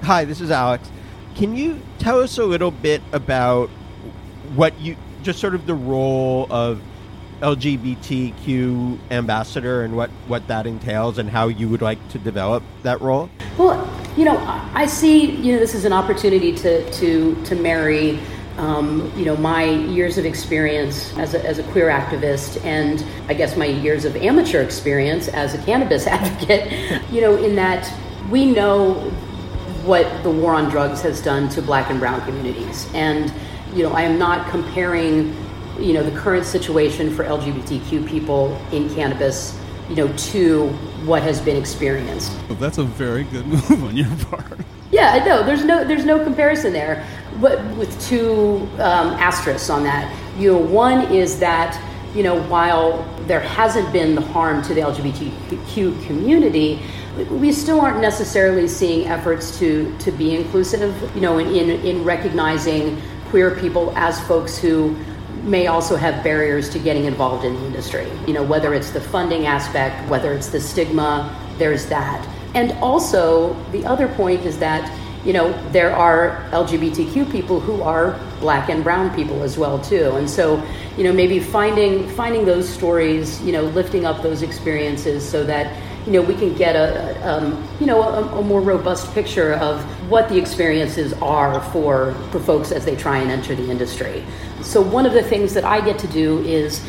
Hi, 0.02 0.24
this 0.24 0.40
is 0.40 0.50
Alex. 0.50 0.90
Can 1.34 1.56
you 1.56 1.80
tell 1.98 2.20
us 2.20 2.38
a 2.38 2.44
little 2.44 2.70
bit 2.70 3.02
about 3.12 3.68
what 4.54 4.78
you 4.80 4.96
just 5.22 5.38
sort 5.38 5.54
of 5.54 5.66
the 5.66 5.74
role 5.74 6.46
of 6.50 6.80
LGBTQ 7.40 8.98
ambassador 9.10 9.82
and 9.82 9.96
what, 9.96 10.10
what 10.26 10.46
that 10.48 10.66
entails 10.66 11.18
and 11.18 11.28
how 11.28 11.48
you 11.48 11.68
would 11.68 11.82
like 11.82 12.06
to 12.10 12.18
develop 12.18 12.62
that 12.82 13.00
role? 13.00 13.30
Well, 13.56 13.88
you 14.16 14.24
know, 14.24 14.36
I 14.74 14.86
see, 14.86 15.30
you 15.30 15.52
know, 15.52 15.58
this 15.58 15.74
is 15.74 15.84
an 15.84 15.92
opportunity 15.92 16.54
to, 16.56 16.90
to, 16.92 17.42
to 17.44 17.54
marry, 17.56 18.18
um, 18.58 19.12
you 19.16 19.24
know, 19.24 19.36
my 19.36 19.64
years 19.64 20.18
of 20.18 20.24
experience 20.24 21.16
as 21.16 21.34
a, 21.34 21.44
as 21.46 21.58
a 21.58 21.62
queer 21.64 21.88
activist 21.88 22.62
and 22.64 23.04
I 23.28 23.34
guess 23.34 23.56
my 23.56 23.66
years 23.66 24.04
of 24.04 24.16
amateur 24.16 24.62
experience 24.62 25.28
as 25.28 25.54
a 25.54 25.58
cannabis 25.64 26.06
advocate, 26.08 26.70
you 27.10 27.20
know, 27.20 27.36
in 27.36 27.54
that 27.56 27.90
we 28.30 28.46
know 28.46 28.94
what 29.84 30.22
the 30.22 30.30
war 30.30 30.52
on 30.54 30.68
drugs 30.68 31.00
has 31.02 31.22
done 31.22 31.48
to 31.48 31.62
black 31.62 31.90
and 31.90 31.98
brown 31.98 32.20
communities. 32.22 32.88
And, 32.92 33.32
you 33.74 33.82
know, 33.82 33.92
I 33.92 34.02
am 34.02 34.18
not 34.18 34.50
comparing 34.50 35.34
you 35.80 35.92
know 35.92 36.02
the 36.02 36.16
current 36.18 36.44
situation 36.44 37.14
for 37.14 37.24
LGBTQ 37.24 38.06
people 38.06 38.56
in 38.72 38.92
cannabis, 38.94 39.58
you 39.88 39.96
know, 39.96 40.12
to 40.16 40.68
what 41.04 41.22
has 41.22 41.40
been 41.40 41.56
experienced. 41.56 42.32
Well, 42.48 42.58
that's 42.58 42.78
a 42.78 42.84
very 42.84 43.24
good 43.24 43.46
move 43.46 43.84
on 43.84 43.96
your 43.96 44.14
part. 44.26 44.58
Yeah, 44.90 45.24
no, 45.24 45.42
there's 45.42 45.64
no 45.64 45.84
there's 45.84 46.04
no 46.04 46.22
comparison 46.22 46.72
there, 46.72 47.06
but 47.40 47.64
with 47.76 48.00
two 48.00 48.68
um, 48.74 49.14
asterisks 49.18 49.70
on 49.70 49.84
that. 49.84 50.12
You 50.36 50.52
know, 50.52 50.58
one 50.58 51.12
is 51.12 51.38
that 51.40 51.80
you 52.14 52.22
know 52.22 52.42
while 52.44 53.04
there 53.26 53.40
hasn't 53.40 53.92
been 53.92 54.14
the 54.14 54.20
harm 54.20 54.62
to 54.62 54.74
the 54.74 54.80
LGBTQ 54.80 56.06
community, 56.06 56.82
we 57.30 57.52
still 57.52 57.80
aren't 57.80 58.00
necessarily 58.00 58.66
seeing 58.66 59.06
efforts 59.06 59.58
to 59.60 59.96
to 59.98 60.10
be 60.10 60.34
inclusive. 60.34 61.10
You 61.14 61.20
know, 61.20 61.38
in 61.38 61.48
in, 61.48 61.70
in 61.86 62.04
recognizing 62.04 63.00
queer 63.30 63.54
people 63.54 63.92
as 63.96 64.20
folks 64.26 64.58
who 64.58 64.96
may 65.42 65.66
also 65.66 65.96
have 65.96 66.22
barriers 66.22 66.68
to 66.70 66.78
getting 66.78 67.04
involved 67.04 67.44
in 67.44 67.54
the 67.54 67.66
industry. 67.66 68.06
You 68.26 68.34
know, 68.34 68.42
whether 68.42 68.74
it's 68.74 68.90
the 68.90 69.00
funding 69.00 69.46
aspect, 69.46 70.08
whether 70.08 70.32
it's 70.32 70.48
the 70.48 70.60
stigma, 70.60 71.36
there's 71.58 71.86
that. 71.86 72.26
And 72.54 72.72
also, 72.82 73.54
the 73.70 73.84
other 73.86 74.08
point 74.08 74.44
is 74.44 74.58
that, 74.58 74.90
you 75.24 75.32
know, 75.32 75.52
there 75.70 75.94
are 75.94 76.44
LGBTQ 76.50 77.30
people 77.30 77.60
who 77.60 77.82
are 77.82 78.18
black 78.40 78.70
and 78.70 78.82
brown 78.82 79.14
people 79.14 79.42
as 79.42 79.56
well 79.56 79.78
too. 79.78 80.16
And 80.16 80.28
so, 80.28 80.62
you 80.96 81.04
know, 81.04 81.12
maybe 81.12 81.38
finding 81.38 82.08
finding 82.08 82.44
those 82.44 82.68
stories, 82.68 83.40
you 83.42 83.52
know, 83.52 83.62
lifting 83.62 84.06
up 84.06 84.22
those 84.22 84.42
experiences 84.42 85.28
so 85.28 85.44
that 85.44 85.72
you 86.06 86.12
know 86.12 86.22
we 86.22 86.34
can 86.34 86.54
get 86.54 86.76
a, 86.76 87.28
um, 87.28 87.66
you 87.78 87.86
know 87.86 88.02
a, 88.02 88.38
a, 88.38 88.42
more 88.42 88.60
robust 88.60 89.12
picture 89.12 89.54
of 89.54 89.82
what 90.08 90.28
the 90.28 90.36
experiences 90.36 91.12
are 91.14 91.60
for 91.72 92.14
for 92.30 92.40
folks 92.40 92.72
as 92.72 92.84
they 92.84 92.96
try 92.96 93.18
and 93.18 93.30
enter 93.30 93.54
the 93.54 93.70
industry. 93.70 94.24
So 94.62 94.80
one 94.80 95.06
of 95.06 95.12
the 95.12 95.22
things 95.22 95.54
that 95.54 95.64
I 95.64 95.80
get 95.80 95.98
to 96.00 96.06
do 96.08 96.40
is 96.40 96.84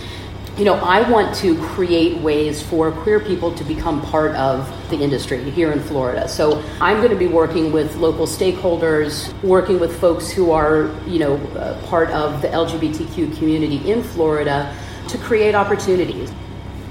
you 0.57 0.65
know, 0.65 0.75
I 0.75 1.09
want 1.09 1.33
to 1.37 1.57
create 1.69 2.17
ways 2.21 2.61
for 2.61 2.91
queer 2.91 3.19
people 3.19 3.53
to 3.55 3.63
become 3.63 4.01
part 4.01 4.35
of 4.35 4.67
the 4.89 4.97
industry 4.97 5.49
here 5.49 5.71
in 5.71 5.79
Florida. 5.79 6.27
So 6.27 6.61
I'm 6.81 6.97
going 6.97 7.09
to 7.09 7.15
be 7.15 7.27
working 7.27 7.71
with 7.71 7.95
local 7.95 8.27
stakeholders, 8.27 9.31
working 9.43 9.79
with 9.79 9.97
folks 9.99 10.29
who 10.29 10.51
are, 10.51 10.93
you 11.07 11.19
know, 11.19 11.37
uh, 11.57 11.81
part 11.87 12.09
of 12.09 12.41
the 12.41 12.49
LGBTQ 12.49 13.37
community 13.37 13.89
in 13.89 14.03
Florida 14.03 14.75
to 15.07 15.17
create 15.17 15.55
opportunities. 15.55 16.31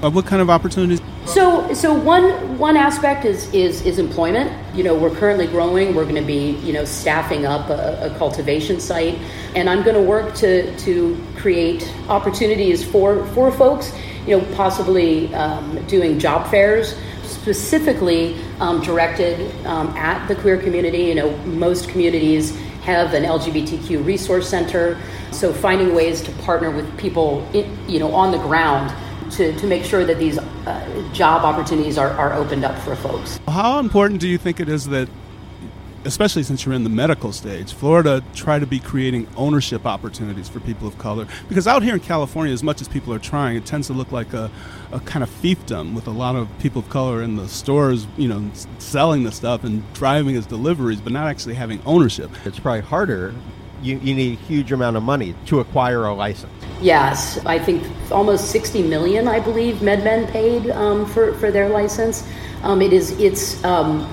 Uh, 0.03 0.09
what 0.09 0.25
kind 0.25 0.41
of 0.41 0.49
opportunities? 0.49 0.99
So, 1.25 1.71
so 1.75 1.93
one 1.93 2.57
one 2.57 2.75
aspect 2.75 3.23
is 3.23 3.53
is 3.53 3.85
is 3.85 3.99
employment. 3.99 4.51
You 4.75 4.83
know, 4.83 4.97
we're 4.97 5.15
currently 5.15 5.45
growing. 5.45 5.93
We're 5.93 6.05
going 6.05 6.15
to 6.15 6.21
be 6.21 6.51
you 6.61 6.73
know 6.73 6.85
staffing 6.85 7.45
up 7.45 7.69
a, 7.69 8.11
a 8.11 8.17
cultivation 8.17 8.79
site, 8.79 9.19
and 9.55 9.69
I'm 9.69 9.83
going 9.83 9.95
to 9.95 10.01
work 10.01 10.33
to 10.37 10.75
to 10.79 11.23
create 11.37 11.87
opportunities 12.09 12.83
for 12.83 13.25
for 13.27 13.51
folks. 13.51 13.93
You 14.25 14.39
know, 14.39 14.55
possibly 14.55 15.33
um, 15.35 15.85
doing 15.85 16.17
job 16.17 16.49
fairs 16.49 16.95
specifically 17.23 18.35
um, 18.59 18.81
directed 18.81 19.39
um, 19.67 19.89
at 19.89 20.27
the 20.27 20.35
queer 20.35 20.57
community. 20.57 21.03
You 21.03 21.15
know, 21.15 21.37
most 21.45 21.89
communities 21.89 22.57
have 22.81 23.13
an 23.13 23.23
LGBTQ 23.23 24.03
resource 24.03 24.49
center, 24.49 24.99
so 25.29 25.53
finding 25.53 25.93
ways 25.93 26.23
to 26.23 26.31
partner 26.43 26.71
with 26.71 26.97
people, 26.97 27.47
in, 27.53 27.77
you 27.87 27.99
know, 27.99 28.11
on 28.15 28.31
the 28.31 28.39
ground 28.39 28.91
to, 29.31 29.57
to 29.57 29.67
make 29.67 29.83
sure 29.83 30.05
that 30.05 30.17
these 30.19 30.37
uh, 30.37 31.09
job 31.13 31.43
opportunities 31.43 31.97
are, 31.97 32.09
are 32.09 32.33
opened 32.33 32.63
up 32.63 32.77
for 32.79 32.95
folks. 32.95 33.39
How 33.47 33.79
important 33.79 34.21
do 34.21 34.27
you 34.27 34.37
think 34.37 34.59
it 34.59 34.69
is 34.69 34.87
that, 34.87 35.09
especially 36.03 36.43
since 36.43 36.65
you're 36.65 36.73
in 36.73 36.83
the 36.83 36.89
medical 36.89 37.31
stage, 37.31 37.73
Florida 37.73 38.23
try 38.33 38.59
to 38.59 38.65
be 38.65 38.79
creating 38.79 39.27
ownership 39.37 39.85
opportunities 39.85 40.49
for 40.49 40.59
people 40.59 40.87
of 40.87 40.97
color? 40.97 41.27
Because 41.47 41.67
out 41.67 41.83
here 41.83 41.93
in 41.93 41.99
California, 41.99 42.53
as 42.53 42.63
much 42.63 42.81
as 42.81 42.87
people 42.87 43.13
are 43.13 43.19
trying, 43.19 43.55
it 43.55 43.65
tends 43.65 43.87
to 43.87 43.93
look 43.93 44.11
like 44.11 44.33
a, 44.33 44.49
a 44.91 44.99
kind 45.01 45.23
of 45.23 45.29
fiefdom 45.29 45.93
with 45.93 46.07
a 46.07 46.11
lot 46.11 46.35
of 46.35 46.47
people 46.59 46.81
of 46.81 46.89
color 46.89 47.21
in 47.21 47.35
the 47.35 47.47
stores, 47.47 48.07
you 48.17 48.27
know, 48.27 48.49
selling 48.79 49.23
the 49.23 49.31
stuff 49.31 49.63
and 49.63 49.91
driving 49.93 50.35
as 50.35 50.45
deliveries, 50.45 50.99
but 50.99 51.13
not 51.13 51.27
actually 51.27 51.55
having 51.55 51.81
ownership. 51.85 52.31
It's 52.45 52.59
probably 52.59 52.81
harder. 52.81 53.33
You, 53.81 53.97
you 53.97 54.13
need 54.13 54.39
a 54.39 54.41
huge 54.43 54.71
amount 54.71 54.97
of 54.97 55.03
money 55.03 55.35
to 55.47 55.59
acquire 55.59 56.05
a 56.05 56.13
license. 56.13 56.51
Yes, 56.81 57.43
I 57.45 57.59
think 57.59 57.87
almost 58.11 58.49
60 58.51 58.83
million, 58.83 59.27
I 59.27 59.39
believe, 59.39 59.75
MedMen 59.77 60.29
paid 60.31 60.69
um, 60.71 61.05
for, 61.05 61.33
for 61.35 61.51
their 61.51 61.69
license. 61.69 62.27
Um, 62.63 62.81
it 62.81 62.93
is, 62.93 63.11
it's, 63.19 63.63
um, 63.63 64.11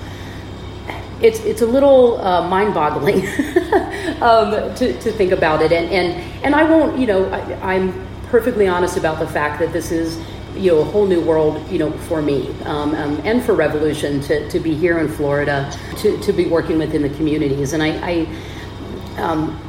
it's, 1.23 1.41
it's 1.41 1.63
a 1.63 1.67
little 1.67 2.21
uh, 2.21 2.47
mind-boggling 2.49 3.17
um, 4.23 4.75
to, 4.75 5.01
to 5.01 5.13
think 5.13 5.33
about 5.33 5.63
it. 5.63 5.73
And, 5.73 5.91
and, 5.91 6.45
and 6.45 6.55
I 6.55 6.65
won't, 6.65 6.99
you 6.99 7.07
know, 7.07 7.29
I, 7.31 7.75
I'm 7.77 8.07
perfectly 8.29 8.69
honest 8.69 8.97
about 8.97 9.19
the 9.19 9.27
fact 9.27 9.61
that 9.61 9.73
this 9.73 9.91
is, 9.91 10.23
you 10.55 10.73
know, 10.73 10.81
a 10.81 10.85
whole 10.85 11.07
new 11.07 11.21
world, 11.21 11.67
you 11.71 11.79
know, 11.79 11.91
for 11.91 12.21
me 12.21 12.51
um, 12.65 12.95
um, 12.95 13.21
and 13.25 13.43
for 13.43 13.55
Revolution 13.55 14.21
to, 14.23 14.49
to 14.51 14.61
be 14.61 14.75
here 14.75 14.99
in 14.99 15.09
Florida, 15.09 15.73
to, 15.99 16.21
to 16.21 16.33
be 16.33 16.47
working 16.47 16.79
within 16.79 17.03
the 17.03 17.11
communities. 17.11 17.73
And 17.73 17.83
I, 17.83 17.89
I 18.07 18.37
um, 19.19 19.61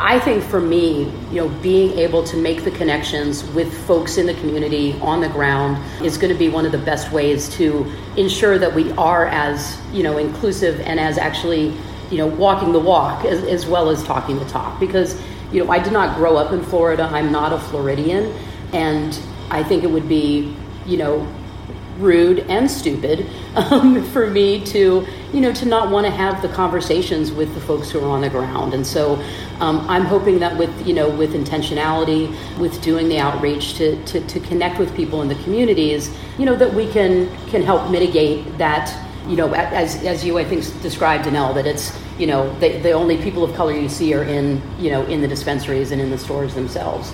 I 0.00 0.20
think 0.20 0.44
for 0.44 0.60
me, 0.60 1.12
you 1.32 1.40
know, 1.40 1.48
being 1.60 1.98
able 1.98 2.22
to 2.22 2.36
make 2.36 2.62
the 2.62 2.70
connections 2.70 3.42
with 3.50 3.76
folks 3.84 4.16
in 4.16 4.26
the 4.26 4.34
community 4.34 4.92
on 5.00 5.20
the 5.20 5.28
ground 5.28 5.76
is 6.04 6.16
going 6.16 6.32
to 6.32 6.38
be 6.38 6.48
one 6.48 6.64
of 6.64 6.70
the 6.70 6.78
best 6.78 7.10
ways 7.10 7.48
to 7.56 7.84
ensure 8.16 8.58
that 8.58 8.72
we 8.72 8.92
are 8.92 9.26
as, 9.26 9.76
you 9.92 10.04
know, 10.04 10.16
inclusive 10.16 10.80
and 10.82 11.00
as 11.00 11.18
actually, 11.18 11.74
you 12.12 12.18
know, 12.18 12.28
walking 12.28 12.72
the 12.72 12.78
walk 12.78 13.24
as, 13.24 13.42
as 13.42 13.66
well 13.66 13.90
as 13.90 14.04
talking 14.04 14.38
the 14.38 14.44
talk. 14.44 14.78
Because, 14.78 15.20
you 15.50 15.64
know, 15.64 15.70
I 15.72 15.80
did 15.80 15.92
not 15.92 16.16
grow 16.16 16.36
up 16.36 16.52
in 16.52 16.62
Florida. 16.62 17.02
I'm 17.02 17.32
not 17.32 17.52
a 17.52 17.58
Floridian. 17.58 18.32
And 18.72 19.18
I 19.50 19.64
think 19.64 19.82
it 19.82 19.90
would 19.90 20.08
be, 20.08 20.54
you 20.86 20.96
know, 20.96 21.26
rude 21.98 22.38
and 22.48 22.70
stupid 22.70 23.28
um, 23.56 24.04
for 24.10 24.30
me 24.30 24.64
to 24.66 25.04
you 25.32 25.40
know 25.40 25.52
to 25.52 25.66
not 25.66 25.90
want 25.90 26.06
to 26.06 26.10
have 26.10 26.40
the 26.42 26.48
conversations 26.48 27.32
with 27.32 27.52
the 27.54 27.60
folks 27.60 27.90
who 27.90 28.00
are 28.00 28.08
on 28.08 28.20
the 28.20 28.30
ground 28.30 28.74
and 28.74 28.86
so 28.86 29.14
um, 29.60 29.80
i'm 29.88 30.04
hoping 30.04 30.38
that 30.38 30.56
with 30.56 30.86
you 30.86 30.94
know 30.94 31.08
with 31.08 31.34
intentionality 31.34 32.28
with 32.58 32.80
doing 32.82 33.08
the 33.08 33.18
outreach 33.18 33.74
to, 33.74 34.02
to, 34.04 34.20
to 34.26 34.40
connect 34.40 34.78
with 34.78 34.94
people 34.96 35.22
in 35.22 35.28
the 35.28 35.34
communities 35.36 36.16
you 36.38 36.44
know 36.44 36.56
that 36.56 36.72
we 36.72 36.90
can 36.90 37.28
can 37.48 37.62
help 37.62 37.90
mitigate 37.90 38.58
that 38.58 38.94
you 39.26 39.36
know 39.36 39.52
as, 39.54 40.02
as 40.04 40.24
you 40.24 40.38
i 40.38 40.44
think 40.44 40.64
described 40.82 41.24
Donnell, 41.24 41.52
that 41.54 41.66
it's 41.66 41.96
you 42.18 42.26
know 42.26 42.52
the, 42.58 42.78
the 42.80 42.92
only 42.92 43.16
people 43.22 43.44
of 43.44 43.54
color 43.54 43.72
you 43.72 43.88
see 43.88 44.14
are 44.14 44.24
in 44.24 44.62
you 44.78 44.90
know 44.90 45.04
in 45.06 45.20
the 45.20 45.28
dispensaries 45.28 45.90
and 45.90 46.00
in 46.00 46.10
the 46.10 46.18
stores 46.18 46.54
themselves 46.54 47.12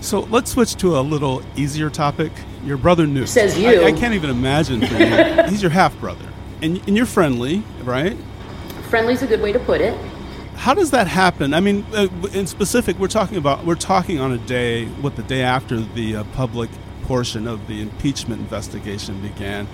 so 0.00 0.20
let's 0.20 0.52
switch 0.52 0.76
to 0.76 0.98
a 0.98 1.02
little 1.02 1.42
easier 1.56 1.90
topic. 1.90 2.32
Your 2.64 2.78
brother 2.78 3.06
Newt 3.06 3.28
says 3.28 3.58
you. 3.58 3.68
I, 3.68 3.88
I 3.88 3.92
can't 3.92 4.14
even 4.14 4.30
imagine. 4.30 4.80
He's 5.48 5.60
your 5.60 5.70
half 5.70 5.98
brother, 6.00 6.26
and 6.62 6.78
and 6.86 6.96
you're 6.96 7.06
friendly, 7.06 7.62
right? 7.82 8.16
Friendly's 8.88 9.22
a 9.22 9.26
good 9.26 9.40
way 9.40 9.52
to 9.52 9.58
put 9.60 9.80
it. 9.80 9.98
How 10.56 10.74
does 10.74 10.90
that 10.90 11.06
happen? 11.06 11.54
I 11.54 11.60
mean, 11.60 11.86
uh, 11.94 12.08
in 12.34 12.46
specific, 12.46 12.98
we're 12.98 13.08
talking 13.08 13.36
about 13.36 13.64
we're 13.64 13.74
talking 13.74 14.20
on 14.20 14.32
a 14.32 14.38
day, 14.38 14.86
what 14.86 15.16
the 15.16 15.22
day 15.22 15.42
after 15.42 15.80
the 15.80 16.16
uh, 16.16 16.24
public 16.34 16.68
portion 17.04 17.46
of 17.46 17.66
the 17.66 17.80
impeachment 17.80 18.40
investigation 18.40 19.20
began, 19.22 19.66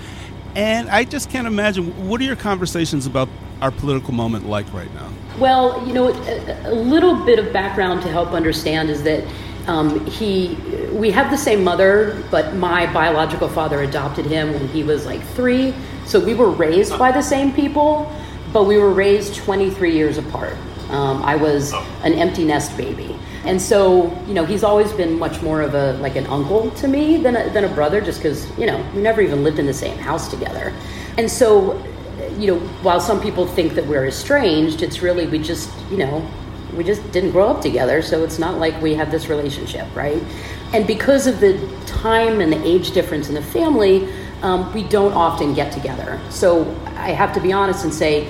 and 0.55 0.89
I 0.89 1.05
just 1.05 1.31
can't 1.31 1.47
imagine. 1.47 2.09
What 2.09 2.21
are 2.21 2.25
your 2.25 2.37
conversations 2.37 3.07
about 3.07 3.29
our 3.61 3.71
political 3.71 4.13
moment 4.13 4.49
like 4.49 4.73
right 4.73 4.93
now? 4.95 5.11
Well, 5.39 5.87
you 5.87 5.93
know, 5.93 6.09
a, 6.09 6.71
a 6.71 6.75
little 6.75 7.25
bit 7.25 7.39
of 7.39 7.53
background 7.53 8.03
to 8.03 8.09
help 8.09 8.31
understand 8.31 8.91
is 8.91 9.03
that 9.03 9.25
um, 9.67 10.07
he, 10.07 10.55
we 10.93 11.11
have 11.11 11.31
the 11.31 11.39
same 11.39 11.65
mother, 11.65 12.23
but 12.31 12.55
my 12.55 12.91
biological 12.93 13.49
father 13.49 13.81
adopted 13.83 14.25
him 14.25 14.53
when 14.53 14.69
he 14.69 14.85
was 14.85 15.05
like 15.07 15.23
three. 15.23 15.75
So 16.07 16.21
we 16.21 16.35
were 16.35 16.51
raised 16.51 16.99
by 16.99 17.11
the 17.11 17.23
same 17.23 17.53
people, 17.53 18.11
but 18.53 18.65
we 18.65 18.79
were 18.79 18.93
raised 18.93 19.35
23 19.35 19.93
years 19.93 20.19
apart. 20.19 20.57
Um, 20.91 21.23
I 21.23 21.35
was 21.35 21.73
an 22.05 22.15
empty 22.15 22.45
nest 22.45 22.77
baby. 22.77 23.19
And 23.45 23.61
so, 23.61 24.17
you 24.27 24.35
know, 24.35 24.45
he's 24.45 24.65
always 24.65 24.93
been 24.93 25.19
much 25.19 25.43
more 25.43 25.61
of 25.61 25.75
a 25.75 25.95
like 25.95 26.17
an 26.17 26.27
uncle 26.27 26.71
to 26.73 26.89
me 26.89 27.17
than 27.17 27.37
a, 27.37 27.51
than 27.51 27.65
a 27.65 27.69
brother, 27.69 28.01
just 28.01 28.19
because 28.19 28.47
you 28.59 28.67
know 28.67 28.85
we 28.95 29.01
never 29.03 29.21
even 29.21 29.45
lived 29.45 29.59
in 29.59 29.67
the 29.67 29.75
same 29.75 29.97
house 29.99 30.29
together. 30.29 30.73
And 31.17 31.31
so, 31.31 31.81
you 32.39 32.49
know, 32.49 32.59
while 32.83 33.01
some 33.01 33.21
people 33.21 33.47
think 33.47 33.75
that 33.75 33.87
we're 33.87 34.07
estranged, 34.07 34.83
it's 34.83 35.01
really 35.01 35.27
we 35.27 35.39
just 35.39 35.71
you 35.91 35.97
know 35.97 36.29
we 36.77 36.83
just 36.83 37.11
didn't 37.13 37.31
grow 37.31 37.49
up 37.49 37.63
together, 37.63 38.03
so 38.03 38.25
it's 38.25 38.39
not 38.39 38.59
like 38.59 38.81
we 38.83 38.95
have 38.95 39.13
this 39.13 39.29
relationship, 39.29 39.87
right? 39.95 40.23
And 40.73 40.87
because 40.87 41.29
of 41.29 41.39
the 41.39 41.57
time 41.87 42.41
and 42.41 42.53
the 42.53 42.63
age 42.65 42.91
difference 42.91 43.29
in 43.29 43.35
the 43.35 43.43
family, 43.43 44.09
um, 44.43 44.73
we 44.73 44.83
don't 44.85 45.13
often 45.13 45.55
get 45.55 45.73
together. 45.73 46.21
So 46.31 46.65
I 46.97 47.11
have 47.11 47.33
to 47.35 47.41
be 47.41 47.53
honest 47.53 47.85
and 47.85 47.93
say 47.93 48.29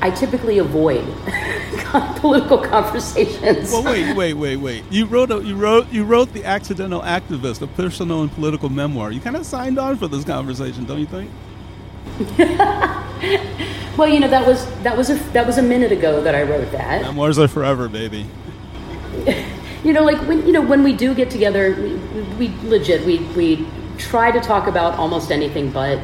I 0.00 0.10
typically 0.10 0.58
avoid 0.58 1.04
political 2.16 2.58
conversations. 2.58 3.72
Well, 3.72 3.82
wait, 3.82 4.16
wait, 4.16 4.34
wait, 4.34 4.56
wait. 4.56 4.84
You 4.90 5.06
wrote 5.06 5.30
a, 5.30 5.42
you 5.42 5.56
wrote 5.56 5.90
you 5.90 6.04
wrote 6.04 6.32
the 6.32 6.44
Accidental 6.44 7.00
Activist, 7.00 7.62
a 7.62 7.66
personal 7.66 8.22
and 8.22 8.32
political 8.32 8.68
memoir. 8.68 9.10
You 9.10 9.20
kind 9.20 9.36
of 9.36 9.44
signed 9.44 9.78
on 9.78 9.96
for 9.96 10.06
this 10.06 10.24
conversation, 10.24 10.84
don't 10.84 11.00
you 11.00 11.06
think? 11.06 11.30
well, 13.98 14.08
you 14.08 14.20
know 14.20 14.28
that 14.28 14.46
was 14.46 14.66
that 14.82 14.96
was 14.96 15.10
a 15.10 15.14
that 15.32 15.46
was 15.46 15.58
a 15.58 15.62
minute 15.62 15.90
ago 15.90 16.22
that 16.22 16.34
I 16.34 16.42
wrote 16.42 16.70
that. 16.72 17.02
Memoirs 17.02 17.38
are 17.38 17.48
forever, 17.48 17.88
baby. 17.88 18.26
you 19.84 19.92
know, 19.92 20.04
like 20.04 20.18
when 20.28 20.46
you 20.46 20.52
know 20.52 20.62
when 20.62 20.84
we 20.84 20.92
do 20.92 21.12
get 21.14 21.30
together, 21.30 21.74
we, 21.74 22.48
we 22.48 22.68
legit 22.68 23.04
we 23.04 23.18
we 23.34 23.66
try 23.98 24.30
to 24.30 24.40
talk 24.40 24.66
about 24.66 24.94
almost 24.94 25.30
anything 25.30 25.70
but 25.70 25.98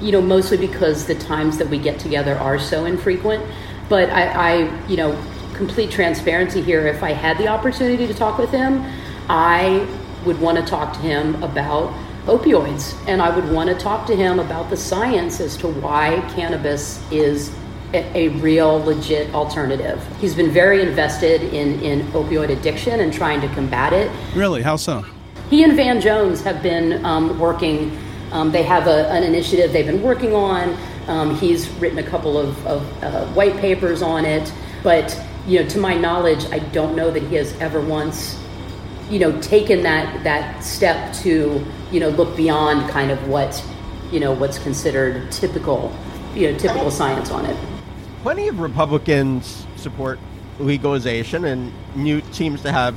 you 0.00 0.12
know, 0.12 0.20
mostly 0.20 0.56
because 0.56 1.06
the 1.06 1.14
times 1.14 1.58
that 1.58 1.68
we 1.68 1.78
get 1.78 1.98
together 1.98 2.36
are 2.38 2.58
so 2.58 2.84
infrequent. 2.84 3.44
But 3.88 4.10
I, 4.10 4.62
I, 4.62 4.86
you 4.86 4.96
know, 4.96 5.22
complete 5.54 5.90
transparency 5.90 6.62
here. 6.62 6.86
If 6.86 7.02
I 7.02 7.12
had 7.12 7.38
the 7.38 7.48
opportunity 7.48 8.06
to 8.06 8.14
talk 8.14 8.38
with 8.38 8.50
him, 8.50 8.84
I 9.28 9.86
would 10.24 10.40
want 10.40 10.58
to 10.58 10.64
talk 10.64 10.94
to 10.94 11.00
him 11.00 11.42
about 11.42 11.92
opioids, 12.26 12.94
and 13.08 13.20
I 13.22 13.34
would 13.34 13.50
want 13.50 13.70
to 13.70 13.74
talk 13.74 14.06
to 14.06 14.16
him 14.16 14.38
about 14.38 14.70
the 14.70 14.76
science 14.76 15.40
as 15.40 15.56
to 15.58 15.68
why 15.68 16.20
cannabis 16.34 17.02
is 17.10 17.54
a, 17.92 18.28
real, 18.28 18.78
legit 18.84 19.34
alternative. 19.34 20.06
He's 20.18 20.34
been 20.34 20.50
very 20.50 20.80
invested 20.80 21.42
in, 21.42 21.80
in 21.80 22.06
opioid 22.12 22.50
addiction 22.50 23.00
and 23.00 23.12
trying 23.12 23.40
to 23.40 23.48
combat 23.48 23.92
it. 23.92 24.10
Really? 24.36 24.62
How 24.62 24.76
so? 24.76 25.04
He 25.50 25.64
and 25.64 25.74
Van 25.74 26.00
Jones 26.00 26.42
have 26.42 26.62
been 26.62 27.04
um, 27.04 27.38
working 27.38 27.98
um, 28.32 28.52
they 28.52 28.62
have 28.62 28.86
a, 28.86 29.08
an 29.10 29.24
initiative 29.24 29.72
they've 29.72 29.86
been 29.86 30.02
working 30.02 30.34
on. 30.34 30.76
Um, 31.08 31.34
he's 31.36 31.68
written 31.74 31.98
a 31.98 32.02
couple 32.02 32.38
of, 32.38 32.66
of 32.66 33.02
uh, 33.02 33.26
white 33.28 33.56
papers 33.56 34.02
on 34.02 34.24
it, 34.24 34.52
but 34.82 35.20
you 35.46 35.60
know, 35.62 35.68
to 35.70 35.78
my 35.78 35.94
knowledge, 35.94 36.44
I 36.52 36.58
don't 36.58 36.94
know 36.94 37.10
that 37.10 37.22
he 37.24 37.34
has 37.36 37.52
ever 37.60 37.80
once, 37.80 38.40
you 39.08 39.18
know, 39.18 39.40
taken 39.40 39.82
that 39.82 40.22
that 40.22 40.62
step 40.62 41.12
to 41.16 41.66
you 41.90 42.00
know 42.00 42.10
look 42.10 42.36
beyond 42.36 42.88
kind 42.90 43.10
of 43.10 43.26
what 43.28 43.64
you 44.12 44.20
know 44.20 44.32
what's 44.32 44.58
considered 44.58 45.32
typical, 45.32 45.96
you 46.34 46.52
know, 46.52 46.58
typical 46.58 46.90
science 46.90 47.30
on 47.30 47.46
it. 47.46 47.56
Plenty 48.22 48.48
of 48.48 48.60
Republicans 48.60 49.66
support 49.76 50.20
legalization, 50.60 51.46
and 51.46 51.72
Newt 51.96 52.32
seems 52.32 52.62
to 52.62 52.70
have 52.70 52.96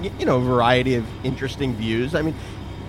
you 0.00 0.26
know 0.26 0.38
a 0.38 0.40
variety 0.40 0.94
of 0.94 1.06
interesting 1.24 1.74
views. 1.74 2.14
I 2.14 2.22
mean, 2.22 2.34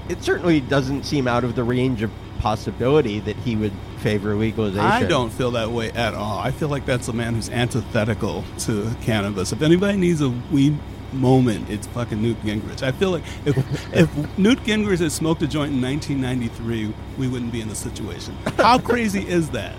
it 0.10 0.24
certainly 0.24 0.60
doesn't 0.62 1.04
seem 1.04 1.28
out 1.28 1.44
of 1.44 1.56
the 1.56 1.64
range 1.64 2.02
of 2.02 2.12
possibility 2.40 3.20
that 3.22 3.36
he 3.38 3.56
would 3.56 3.74
favor 4.00 4.36
legalization. 4.36 4.86
I 4.86 5.04
don't 5.04 5.32
feel 5.32 5.52
that 5.52 5.72
way 5.72 5.92
at 5.92 6.14
all. 6.14 6.38
I 6.38 6.52
feel 6.52 6.68
like 6.68 6.86
that's 6.86 7.08
a 7.08 7.14
man 7.14 7.34
who's 7.34 7.50
antithetical 7.50 8.44
to 8.60 8.96
cannabis. 9.02 9.52
If 9.52 9.62
anybody 9.62 9.98
needs 9.98 10.22
a 10.22 10.30
weed 10.30 10.78
moment, 11.12 11.70
it's 11.70 11.88
fucking 11.88 12.22
Newt 12.22 12.40
Gingrich. 12.44 12.84
I 12.84 12.92
feel 12.92 13.12
like 13.12 13.24
if, 13.46 13.58
if 13.94 14.38
Newt 14.38 14.60
Gingrich 14.60 15.00
had 15.00 15.12
smoked 15.12 15.42
a 15.42 15.48
joint 15.48 15.74
in 15.74 15.82
1993, 15.82 16.94
we 17.18 17.28
wouldn't 17.28 17.52
be 17.52 17.62
in 17.62 17.70
this 17.70 17.80
situation. 17.80 18.36
How 18.58 18.78
crazy 18.78 19.28
is 19.28 19.50
that? 19.52 19.76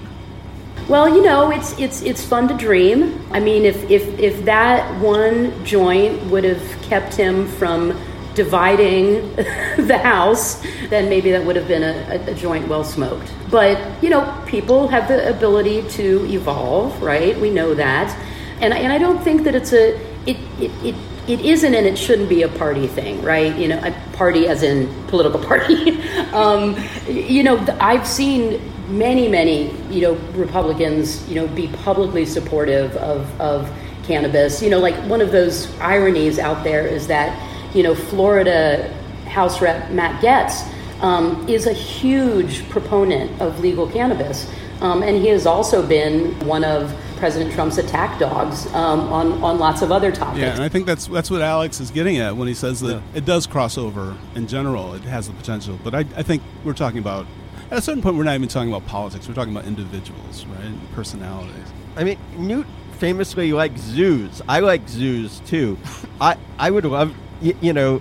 Well, 0.89 1.09
you 1.09 1.23
know, 1.23 1.51
it's 1.51 1.77
it's 1.81 2.03
it's 2.03 2.25
fun 2.25 2.47
to 2.49 2.55
dream. 2.55 3.21
I 3.33 3.41
mean, 3.41 3.65
if 3.65 3.91
if 3.91 4.07
if 4.21 4.45
that 4.45 5.01
one 5.01 5.65
joint 5.65 6.23
would 6.31 6.45
have 6.45 6.63
kept 6.83 7.15
him 7.15 7.49
from 7.49 7.93
dividing 8.37 9.35
the 9.77 9.99
house, 9.99 10.63
then 10.91 11.09
maybe 11.09 11.33
that 11.33 11.45
would 11.45 11.57
have 11.57 11.67
been 11.67 11.83
a, 11.83 12.31
a, 12.31 12.35
joint 12.35 12.69
well 12.69 12.85
smoked. 12.85 13.33
But, 13.51 13.81
you 14.03 14.11
know, 14.11 14.23
people 14.47 14.87
have 14.89 15.09
the 15.09 15.29
ability 15.29 15.89
to 15.89 16.27
evolve, 16.29 17.03
right? 17.03 17.37
We 17.41 17.51
know 17.51 17.75
that. 17.75 18.15
And, 18.61 18.73
and 18.73 18.93
I 18.93 18.99
don't 18.99 19.23
think 19.25 19.43
that 19.45 19.55
it's 19.55 19.73
a, 19.73 19.99
it, 20.27 20.37
it, 20.61 20.71
it, 20.85 20.95
it 21.27 21.41
isn't 21.41 21.75
and 21.75 21.87
it 21.87 21.97
shouldn't 21.99 22.29
be 22.29 22.43
a 22.43 22.49
party 22.49 22.87
thing, 22.87 23.23
right? 23.23 23.57
You 23.57 23.69
know, 23.69 23.81
a 23.83 23.93
party 24.17 24.47
as 24.47 24.63
in 24.63 24.87
political 25.07 25.41
party. 25.53 26.01
um, 26.33 26.77
you 27.09 27.43
know, 27.43 27.57
I've 27.81 28.07
seen 28.07 28.61
many, 28.89 29.29
many, 29.29 29.71
you 29.91 30.01
know, 30.03 30.15
Republicans, 30.35 31.29
you 31.29 31.35
know, 31.35 31.47
be 31.49 31.69
publicly 31.69 32.27
supportive 32.27 32.97
of, 32.97 33.41
of 33.41 33.73
cannabis. 34.05 34.63
You 34.63 34.71
know, 34.71 34.79
like 34.79 34.95
one 35.09 35.21
of 35.21 35.33
those 35.33 35.77
ironies 35.81 36.39
out 36.39 36.65
there 36.65 36.87
is 36.87 37.07
that 37.09 37.37
you 37.77 37.83
know, 37.83 37.95
Florida 37.95 38.93
House 39.27 39.61
Rep 39.61 39.91
Matt 39.91 40.23
Gaetz 40.23 40.67
um, 41.03 41.47
is 41.47 41.67
a 41.67 41.73
huge 41.73 42.69
proponent 42.71 43.41
of 43.41 43.61
legal 43.61 43.89
cannabis. 43.91 44.51
Um, 44.81 45.03
and 45.03 45.17
he 45.17 45.29
has 45.29 45.47
also 45.47 45.87
been 45.87 46.39
one 46.47 46.65
of 46.65 46.95
President 47.17 47.53
Trump's 47.53 47.79
attack 47.79 48.19
dogs 48.19 48.67
um, 48.75 49.01
on, 49.13 49.33
on 49.43 49.59
lots 49.59 49.83
of 49.83 49.93
other 49.93 50.11
topics. 50.11 50.41
Yeah, 50.41 50.55
and 50.55 50.63
I 50.63 50.69
think 50.69 50.87
that's 50.87 51.07
that's 51.07 51.31
what 51.31 51.41
Alex 51.41 51.81
is 51.81 51.91
getting 51.91 52.19
at 52.19 52.37
when 52.37 52.47
he 52.49 52.55
says 52.55 52.81
that 52.81 52.97
yeah. 52.97 53.01
it 53.15 53.25
does 53.25 53.47
cross 53.47 53.79
over 53.79 54.17
in 54.35 54.47
general. 54.47 54.95
It 54.95 55.03
has 55.03 55.29
the 55.29 55.35
potential. 55.35 55.79
But 55.83 55.95
I, 55.95 56.01
I 56.17 56.23
think 56.23 56.43
we're 56.65 56.75
talking 56.75 56.99
about, 56.99 57.27
at 57.71 57.79
a 57.79 57.83
certain 57.83 58.03
point, 58.03 58.17
we're 58.17 58.25
not 58.25 58.35
even 58.35 58.49
talking 58.49 58.69
about 58.69 58.87
politics. 58.87 59.29
We're 59.29 59.35
talking 59.35 59.55
about 59.55 59.67
individuals, 59.67 60.45
right? 60.47 60.93
Personalities. 60.95 61.73
I 61.97 62.05
mean, 62.05 62.19
Newt 62.37 62.67
famously 62.99 63.53
likes 63.53 63.81
zoos. 63.81 64.43
I 64.49 64.61
like 64.61 64.89
zoos 64.89 65.41
too. 65.41 65.79
I, 66.21 66.37
I 66.59 66.71
would 66.71 66.85
love 66.85 67.15
you, 67.41 67.57
you 67.61 67.73
know, 67.73 68.01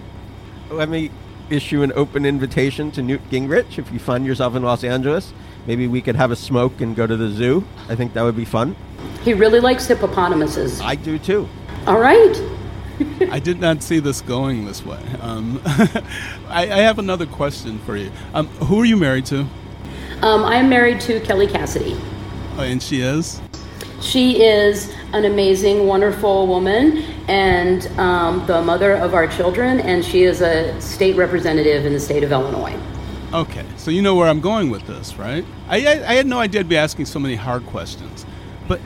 let 0.69 0.89
me 0.89 1.11
issue 1.49 1.83
an 1.83 1.91
open 1.95 2.25
invitation 2.25 2.91
to 2.91 3.01
Newt 3.01 3.27
Gingrich. 3.29 3.77
If 3.77 3.91
you 3.91 3.99
find 3.99 4.25
yourself 4.25 4.55
in 4.55 4.63
Los 4.63 4.83
Angeles, 4.83 5.33
maybe 5.67 5.87
we 5.87 6.01
could 6.01 6.15
have 6.15 6.31
a 6.31 6.35
smoke 6.35 6.81
and 6.81 6.95
go 6.95 7.05
to 7.05 7.15
the 7.15 7.29
zoo. 7.29 7.63
I 7.89 7.95
think 7.95 8.13
that 8.13 8.23
would 8.23 8.35
be 8.35 8.45
fun. 8.45 8.75
He 9.23 9.33
really 9.33 9.59
likes 9.59 9.87
hippopotamuses. 9.87 10.81
I 10.81 10.95
do 10.95 11.19
too. 11.19 11.47
All 11.87 11.99
right. 11.99 12.54
I 13.31 13.39
did 13.39 13.59
not 13.59 13.83
see 13.83 13.99
this 13.99 14.21
going 14.21 14.65
this 14.65 14.85
way. 14.85 15.01
Um, 15.21 15.61
I, 15.65 16.63
I, 16.63 16.81
have 16.81 16.99
another 16.99 17.25
question 17.25 17.79
for 17.79 17.97
you. 17.97 18.11
Um, 18.33 18.47
who 18.47 18.81
are 18.81 18.85
you 18.85 18.97
married 18.97 19.25
to? 19.27 19.41
Um, 20.21 20.43
I 20.43 20.55
am 20.55 20.69
married 20.69 21.01
to 21.01 21.19
Kelly 21.21 21.47
Cassidy. 21.47 21.97
Oh, 22.57 22.61
and 22.61 22.81
she 22.81 23.01
is? 23.01 23.41
She 24.01 24.43
is 24.43 24.93
an 25.13 25.25
amazing, 25.25 25.87
wonderful 25.87 26.47
woman 26.47 27.03
and 27.27 27.87
um, 27.99 28.45
the 28.45 28.61
mother 28.61 28.93
of 28.93 29.13
our 29.13 29.27
children, 29.27 29.79
and 29.79 30.03
she 30.05 30.23
is 30.23 30.41
a 30.41 30.79
state 30.79 31.15
representative 31.15 31.85
in 31.85 31.93
the 31.93 31.99
state 31.99 32.23
of 32.23 32.31
Illinois. 32.31 32.77
Okay, 33.33 33.65
so 33.77 33.91
you 33.91 34.01
know 34.01 34.15
where 34.15 34.27
I'm 34.27 34.41
going 34.41 34.69
with 34.69 34.85
this, 34.87 35.17
right? 35.17 35.43
I, 35.67 35.85
I, 35.85 36.11
I 36.11 36.13
had 36.13 36.27
no 36.27 36.39
idea 36.39 36.61
I'd 36.61 36.69
be 36.69 36.77
asking 36.77 37.05
so 37.05 37.19
many 37.19 37.35
hard 37.35 37.65
questions, 37.65 38.25
but 38.67 38.79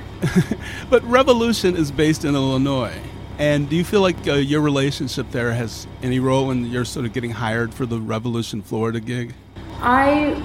but 0.89 1.03
Revolution 1.03 1.75
is 1.75 1.91
based 1.91 2.25
in 2.25 2.35
Illinois, 2.35 2.97
and 3.39 3.67
do 3.67 3.75
you 3.75 3.83
feel 3.83 4.01
like 4.01 4.27
uh, 4.27 4.33
your 4.33 4.61
relationship 4.61 5.31
there 5.31 5.51
has 5.51 5.87
any 6.03 6.19
role 6.19 6.51
in 6.51 6.65
your 6.65 6.85
sort 6.85 7.07
of 7.07 7.13
getting 7.13 7.31
hired 7.31 7.73
for 7.73 7.87
the 7.87 7.99
Revolution 7.99 8.61
Florida 8.61 8.99
gig? 8.99 9.33
I 9.81 10.39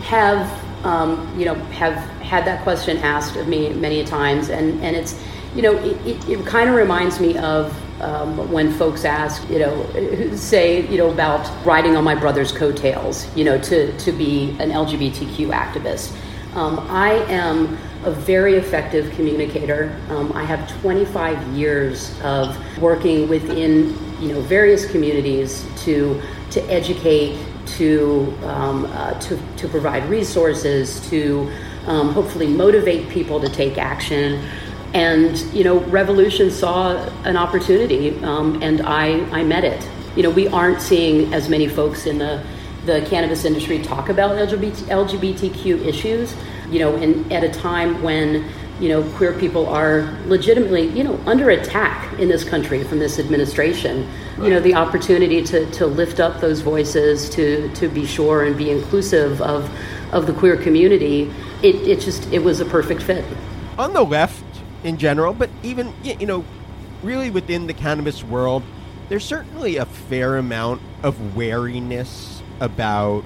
have 0.00 0.48
um, 0.84 1.38
you 1.38 1.44
know, 1.44 1.54
have 1.54 1.94
had 2.20 2.44
that 2.46 2.62
question 2.62 2.96
asked 2.98 3.36
of 3.36 3.48
me 3.48 3.70
many 3.70 4.04
times, 4.04 4.48
and, 4.48 4.82
and 4.82 4.96
it's, 4.96 5.20
you 5.54 5.62
know, 5.62 5.76
it, 5.78 5.96
it, 6.06 6.28
it 6.28 6.46
kind 6.46 6.70
of 6.70 6.76
reminds 6.76 7.20
me 7.20 7.36
of 7.38 7.76
um, 8.02 8.50
when 8.50 8.72
folks 8.72 9.04
ask, 9.04 9.48
you 9.50 9.58
know, 9.58 10.34
say, 10.34 10.86
you 10.88 10.96
know, 10.96 11.10
about 11.10 11.46
riding 11.66 11.96
on 11.96 12.04
my 12.04 12.14
brother's 12.14 12.50
coattails, 12.50 13.34
you 13.36 13.44
know, 13.44 13.60
to, 13.60 13.96
to 13.98 14.12
be 14.12 14.50
an 14.58 14.70
LGBTQ 14.70 15.50
activist. 15.50 16.16
Um, 16.54 16.78
I 16.88 17.12
am 17.28 17.76
a 18.04 18.10
very 18.10 18.54
effective 18.54 19.12
communicator. 19.12 19.98
Um, 20.08 20.32
I 20.32 20.44
have 20.44 20.68
25 20.80 21.48
years 21.48 22.18
of 22.22 22.56
working 22.78 23.28
within 23.28 23.96
you 24.20 24.32
know 24.32 24.40
various 24.40 24.90
communities 24.90 25.66
to 25.84 26.20
to 26.50 26.62
educate, 26.70 27.38
to 27.78 28.34
um, 28.44 28.86
uh, 28.86 29.18
to 29.20 29.38
to 29.56 29.68
provide 29.68 30.08
resources, 30.08 31.06
to 31.10 31.50
um, 31.86 32.12
hopefully 32.12 32.46
motivate 32.46 33.08
people 33.08 33.40
to 33.40 33.48
take 33.48 33.78
action. 33.78 34.42
And 34.92 35.38
you 35.54 35.62
know, 35.62 35.80
Revolution 35.80 36.50
saw 36.50 36.96
an 37.24 37.36
opportunity, 37.36 38.18
um, 38.24 38.62
and 38.62 38.80
I 38.82 39.20
I 39.30 39.44
met 39.44 39.64
it. 39.64 39.88
You 40.16 40.22
know, 40.22 40.30
we 40.30 40.48
aren't 40.48 40.80
seeing 40.80 41.32
as 41.34 41.48
many 41.48 41.68
folks 41.68 42.06
in 42.06 42.18
the 42.18 42.42
the 42.86 43.02
cannabis 43.02 43.44
industry 43.44 43.78
talk 43.82 44.08
about 44.08 44.36
LGBT, 44.36 44.88
LGBTQ 44.88 45.86
issues. 45.86 46.34
You 46.70 46.78
know, 46.78 46.96
and 46.96 47.30
at 47.32 47.44
a 47.44 47.50
time 47.50 48.02
when 48.02 48.48
you 48.80 48.88
know 48.88 49.02
queer 49.16 49.32
people 49.34 49.66
are 49.66 50.16
legitimately 50.26 50.88
you 50.88 51.04
know 51.04 51.20
under 51.26 51.50
attack 51.50 52.18
in 52.18 52.28
this 52.28 52.44
country 52.44 52.82
from 52.84 52.98
this 52.98 53.18
administration. 53.18 54.08
Right. 54.36 54.44
You 54.44 54.54
know, 54.54 54.60
the 54.60 54.74
opportunity 54.74 55.42
to 55.44 55.70
to 55.72 55.86
lift 55.86 56.20
up 56.20 56.40
those 56.40 56.60
voices, 56.60 57.28
to 57.30 57.68
to 57.74 57.88
be 57.88 58.06
sure 58.06 58.44
and 58.44 58.56
be 58.56 58.70
inclusive 58.70 59.40
of 59.42 59.70
of 60.12 60.26
the 60.26 60.32
queer 60.32 60.56
community. 60.56 61.32
It 61.62 61.76
it 61.76 62.00
just 62.00 62.32
it 62.32 62.40
was 62.40 62.60
a 62.60 62.64
perfect 62.64 63.02
fit. 63.02 63.24
On 63.78 63.92
the 63.92 64.02
left 64.02 64.44
in 64.82 64.96
general, 64.96 65.34
but 65.34 65.50
even 65.62 65.92
you 66.02 66.26
know, 66.26 66.44
really 67.02 67.30
within 67.30 67.66
the 67.66 67.74
cannabis 67.74 68.24
world, 68.24 68.62
there's 69.08 69.24
certainly 69.24 69.76
a 69.76 69.84
fair 69.84 70.36
amount 70.36 70.80
of 71.02 71.36
wariness 71.36 72.42
about 72.60 73.24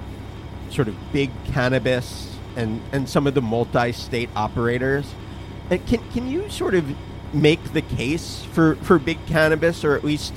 sort 0.69 0.87
of 0.87 0.95
big 1.11 1.29
cannabis 1.45 2.34
and, 2.55 2.81
and 2.91 3.07
some 3.09 3.27
of 3.27 3.33
the 3.33 3.41
multi-state 3.41 4.29
operators. 4.35 5.13
Can 5.69 6.09
can 6.11 6.29
you 6.29 6.49
sort 6.49 6.75
of 6.75 6.85
make 7.33 7.73
the 7.73 7.81
case 7.81 8.43
for, 8.53 8.75
for 8.77 8.99
big 8.99 9.23
cannabis, 9.25 9.83
or 9.83 9.95
at 9.95 10.03
least 10.03 10.33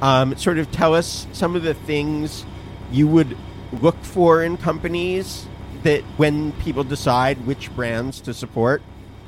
um, 0.00 0.36
sort 0.36 0.58
of 0.58 0.70
tell 0.72 0.94
us 0.94 1.26
some 1.32 1.54
of 1.56 1.62
the 1.62 1.74
things 1.74 2.44
you 2.90 3.06
would 3.06 3.36
look 3.80 4.02
for 4.02 4.42
in 4.42 4.56
companies 4.56 5.46
that 5.82 6.02
when 6.16 6.52
people 6.52 6.84
decide 6.84 7.46
which 7.46 7.74
brands 7.74 8.20
to 8.20 8.34
support? 8.34 8.82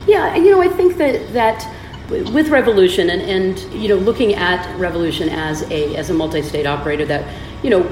Yeah, 0.07 0.37
you 0.37 0.51
know, 0.51 0.61
I 0.61 0.68
think 0.68 0.97
that 0.97 1.33
that 1.33 1.66
with 2.09 2.49
Revolution 2.49 3.09
and, 3.09 3.23
and 3.23 3.59
you 3.83 3.88
know 3.88 3.97
looking 3.97 4.35
at 4.35 4.79
Revolution 4.79 5.29
as 5.29 5.62
a 5.70 5.97
as 5.97 6.11
a 6.11 6.14
multi-state 6.14 6.66
operator 6.66 7.05
that 7.07 7.33
you 7.62 7.70
know 7.70 7.83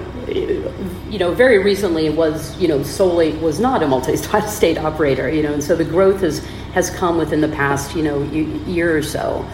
you 1.13 1.19
know 1.19 1.33
very 1.33 1.59
recently 1.59 2.11
was 2.11 2.59
you 2.59 2.67
know 2.67 2.83
solely 2.83 3.33
was 3.37 3.61
not 3.61 3.83
a 3.83 3.87
multi-state 3.87 4.79
operator 4.89 5.31
you 5.31 5.43
know 5.43 5.53
and 5.53 5.63
so 5.63 5.77
the 5.77 5.85
growth 5.85 6.23
has 6.23 6.45
has 6.73 6.91
come 6.91 7.17
within 7.19 7.41
the 7.41 7.49
past 7.49 7.95
you 7.95 8.03
know 8.03 8.23
year 8.67 8.97
or 8.97 9.03
so 9.03 9.49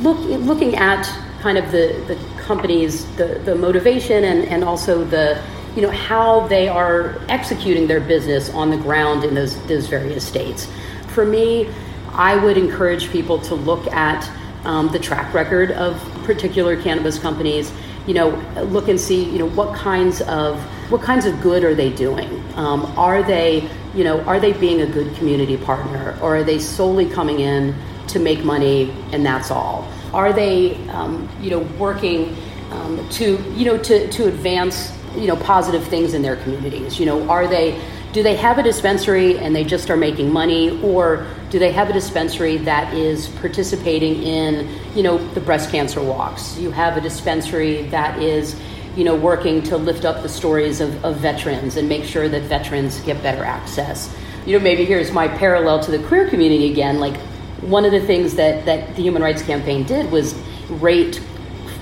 look 0.00 0.18
looking 0.40 0.74
at 0.74 1.04
kind 1.40 1.58
of 1.58 1.70
the 1.70 2.02
the 2.08 2.18
companies 2.42 3.04
the 3.16 3.40
the 3.44 3.54
motivation 3.54 4.24
and 4.24 4.44
and 4.48 4.64
also 4.64 5.04
the 5.04 5.40
you 5.76 5.82
know 5.82 5.90
how 5.90 6.46
they 6.48 6.68
are 6.68 7.20
executing 7.28 7.86
their 7.86 8.00
business 8.00 8.50
on 8.50 8.70
the 8.70 8.76
ground 8.78 9.22
in 9.22 9.34
those 9.34 9.56
those 9.66 9.86
various 9.86 10.26
states 10.26 10.68
for 11.12 11.24
me, 11.24 11.68
I 12.12 12.36
would 12.36 12.56
encourage 12.56 13.10
people 13.10 13.38
to 13.40 13.54
look 13.54 13.86
at 13.88 14.28
um, 14.64 14.88
the 14.88 14.98
track 14.98 15.32
record 15.34 15.70
of 15.72 16.00
particular 16.24 16.80
cannabis 16.80 17.18
companies. 17.18 17.72
You 18.06 18.14
know, 18.14 18.28
look 18.64 18.88
and 18.88 19.00
see. 19.00 19.24
You 19.24 19.38
know, 19.38 19.48
what 19.50 19.74
kinds 19.74 20.20
of 20.22 20.60
what 20.90 21.02
kinds 21.02 21.24
of 21.24 21.40
good 21.40 21.64
are 21.64 21.74
they 21.74 21.90
doing? 21.90 22.42
Um, 22.56 22.84
are 22.98 23.22
they, 23.22 23.68
you 23.94 24.04
know, 24.04 24.20
are 24.22 24.38
they 24.38 24.52
being 24.52 24.82
a 24.82 24.86
good 24.86 25.14
community 25.16 25.56
partner, 25.56 26.18
or 26.20 26.36
are 26.36 26.44
they 26.44 26.58
solely 26.58 27.08
coming 27.08 27.40
in 27.40 27.74
to 28.08 28.18
make 28.18 28.44
money 28.44 28.90
and 29.12 29.24
that's 29.24 29.50
all? 29.50 29.88
Are 30.12 30.32
they, 30.32 30.76
um, 30.88 31.28
you 31.40 31.50
know, 31.50 31.60
working 31.78 32.36
um, 32.70 33.08
to, 33.10 33.38
you 33.54 33.64
know, 33.64 33.78
to 33.78 34.08
to 34.08 34.26
advance, 34.26 34.92
you 35.16 35.26
know, 35.26 35.36
positive 35.36 35.84
things 35.84 36.14
in 36.14 36.22
their 36.22 36.36
communities? 36.36 36.98
You 36.98 37.06
know, 37.06 37.28
are 37.30 37.46
they 37.46 37.80
do 38.12 38.22
they 38.22 38.36
have 38.36 38.58
a 38.58 38.62
dispensary 38.62 39.38
and 39.38 39.56
they 39.56 39.64
just 39.64 39.90
are 39.90 39.96
making 39.96 40.30
money 40.30 40.80
or 40.82 41.26
do 41.50 41.58
they 41.58 41.72
have 41.72 41.88
a 41.88 41.92
dispensary 41.92 42.58
that 42.58 42.92
is 42.92 43.28
participating 43.28 44.22
in 44.22 44.68
you 44.94 45.02
know 45.02 45.18
the 45.34 45.40
breast 45.40 45.70
cancer 45.70 46.02
walks? 46.02 46.58
You 46.58 46.70
have 46.70 46.96
a 46.96 47.00
dispensary 47.00 47.82
that 47.88 48.22
is 48.22 48.60
you 48.96 49.04
know 49.04 49.16
working 49.16 49.62
to 49.64 49.76
lift 49.78 50.04
up 50.04 50.22
the 50.22 50.28
stories 50.28 50.80
of, 50.80 51.04
of 51.04 51.16
veterans 51.16 51.76
and 51.76 51.88
make 51.88 52.04
sure 52.04 52.28
that 52.28 52.42
veterans 52.42 53.00
get 53.00 53.22
better 53.22 53.44
access. 53.44 54.14
You 54.44 54.58
know 54.58 54.62
maybe 54.62 54.84
here's 54.84 55.10
my 55.10 55.28
parallel 55.28 55.80
to 55.84 55.90
the 55.90 56.06
queer 56.06 56.28
community 56.28 56.70
again 56.70 57.00
like 57.00 57.16
one 57.62 57.84
of 57.84 57.92
the 57.92 58.00
things 58.00 58.34
that 58.34 58.66
that 58.66 58.94
the 58.96 59.02
human 59.02 59.22
rights 59.22 59.42
campaign 59.42 59.84
did 59.84 60.10
was 60.10 60.34
rate 60.68 61.20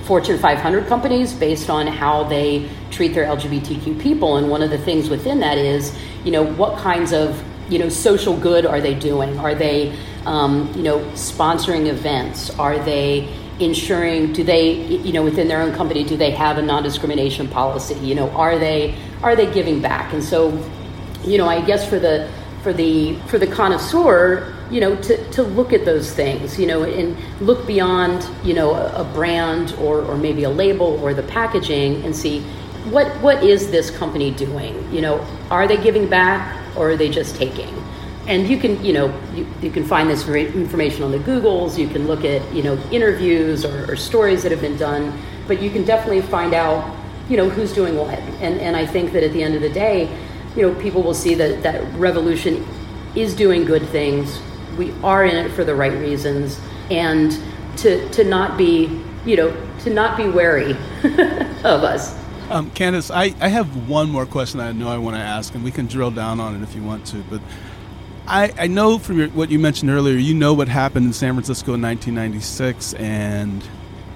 Fortune 0.03 0.37
500 0.37 0.87
companies 0.87 1.33
based 1.33 1.69
on 1.69 1.87
how 1.87 2.23
they 2.23 2.69
treat 2.89 3.13
their 3.13 3.25
LGBTQ 3.25 4.01
people. 4.01 4.37
And 4.37 4.49
one 4.49 4.61
of 4.61 4.69
the 4.69 4.77
things 4.77 5.09
within 5.09 5.39
that 5.39 5.57
is, 5.57 5.97
you 6.23 6.31
know, 6.31 6.43
what 6.43 6.77
kinds 6.77 7.13
of, 7.13 7.41
you 7.69 7.79
know, 7.79 7.89
social 7.89 8.35
good 8.35 8.65
are 8.65 8.81
they 8.81 8.93
doing? 8.93 9.37
Are 9.39 9.55
they, 9.55 9.97
um, 10.25 10.71
you 10.75 10.83
know, 10.83 10.99
sponsoring 11.13 11.87
events? 11.87 12.49
Are 12.59 12.77
they 12.79 13.31
ensuring? 13.59 14.33
Do 14.33 14.43
they, 14.43 14.73
you 14.73 15.13
know, 15.13 15.23
within 15.23 15.47
their 15.47 15.61
own 15.61 15.73
company, 15.73 16.03
do 16.03 16.17
they 16.17 16.31
have 16.31 16.57
a 16.57 16.61
non-discrimination 16.61 17.47
policy? 17.47 17.95
You 17.95 18.15
know, 18.15 18.29
are 18.31 18.57
they 18.57 18.95
are 19.23 19.35
they 19.35 19.51
giving 19.51 19.81
back? 19.81 20.13
And 20.13 20.23
so, 20.23 20.49
you 21.23 21.37
know, 21.37 21.47
I 21.47 21.61
guess 21.61 21.87
for 21.87 21.99
the 21.99 22.29
for 22.63 22.73
the 22.73 23.15
for 23.27 23.37
the 23.37 23.47
connoisseur, 23.47 24.55
you 24.71 24.79
know, 24.79 24.95
to, 24.95 25.31
to 25.31 25.43
look 25.43 25.73
at 25.73 25.83
those 25.83 26.13
things, 26.13 26.57
you 26.57 26.65
know, 26.65 26.83
and 26.83 27.17
look 27.41 27.67
beyond, 27.67 28.25
you 28.43 28.53
know, 28.53 28.73
a, 28.73 29.01
a 29.01 29.03
brand 29.03 29.73
or, 29.73 30.01
or 30.01 30.15
maybe 30.15 30.45
a 30.45 30.49
label 30.49 30.97
or 31.03 31.13
the 31.13 31.23
packaging 31.23 32.03
and 32.05 32.15
see 32.15 32.39
what 32.89 33.07
what 33.21 33.43
is 33.43 33.69
this 33.69 33.91
company 33.91 34.31
doing? 34.31 34.91
You 34.91 35.01
know, 35.01 35.27
are 35.51 35.67
they 35.67 35.77
giving 35.77 36.07
back 36.07 36.57
or 36.75 36.91
are 36.91 36.97
they 36.97 37.09
just 37.09 37.35
taking? 37.35 37.69
And 38.27 38.47
you 38.47 38.57
can, 38.57 38.83
you 38.83 38.93
know, 38.93 39.13
you, 39.35 39.45
you 39.61 39.71
can 39.71 39.83
find 39.83 40.09
this 40.09 40.27
information 40.27 41.03
on 41.03 41.11
the 41.11 41.19
Googles. 41.19 41.77
You 41.77 41.87
can 41.87 42.07
look 42.07 42.23
at, 42.23 42.41
you 42.53 42.63
know, 42.63 42.77
interviews 42.91 43.65
or, 43.65 43.91
or 43.91 43.95
stories 43.95 44.41
that 44.43 44.51
have 44.51 44.61
been 44.61 44.77
done, 44.77 45.19
but 45.47 45.61
you 45.61 45.69
can 45.69 45.83
definitely 45.83 46.21
find 46.21 46.53
out, 46.53 46.95
you 47.27 47.35
know, 47.35 47.49
who's 47.49 47.73
doing 47.73 47.97
what. 47.97 48.17
And 48.39 48.59
and 48.61 48.77
I 48.77 48.85
think 48.85 49.11
that 49.11 49.23
at 49.23 49.33
the 49.33 49.43
end 49.43 49.53
of 49.55 49.61
the 49.61 49.73
day, 49.73 50.09
you 50.55 50.61
know, 50.61 50.73
people 50.81 51.03
will 51.03 51.13
see 51.13 51.35
that 51.35 51.61
that 51.61 51.83
revolution 51.95 52.65
is 53.15 53.35
doing 53.35 53.65
good 53.65 53.85
things 53.89 54.39
we 54.77 54.91
are 55.03 55.25
in 55.25 55.35
it 55.35 55.51
for 55.51 55.63
the 55.63 55.75
right 55.75 55.93
reasons 55.93 56.59
and 56.89 57.37
to 57.77 58.07
to 58.09 58.23
not 58.23 58.57
be 58.57 59.01
you 59.25 59.35
know 59.35 59.55
to 59.79 59.89
not 59.89 60.17
be 60.17 60.27
wary 60.27 60.71
of 61.63 61.83
us 61.83 62.21
um, 62.51 62.69
Candace, 62.71 63.09
I, 63.09 63.33
I 63.39 63.47
have 63.47 63.87
one 63.87 64.09
more 64.09 64.25
question 64.25 64.59
I 64.59 64.73
know 64.73 64.89
I 64.89 64.97
want 64.97 65.15
to 65.15 65.21
ask, 65.21 65.55
and 65.55 65.63
we 65.63 65.71
can 65.71 65.85
drill 65.85 66.11
down 66.11 66.41
on 66.41 66.53
it 66.53 66.61
if 66.61 66.75
you 66.75 66.83
want 66.83 67.05
to. 67.07 67.23
But 67.29 67.39
I, 68.27 68.51
I 68.59 68.67
know 68.67 68.99
from 68.99 69.19
your, 69.19 69.29
what 69.29 69.49
you 69.49 69.57
mentioned 69.57 69.89
earlier, 69.89 70.17
you 70.17 70.33
know 70.33 70.53
what 70.53 70.67
happened 70.67 71.05
in 71.05 71.13
San 71.13 71.33
Francisco 71.33 71.75
in 71.75 71.81
1996, 71.81 72.93
and 72.95 73.63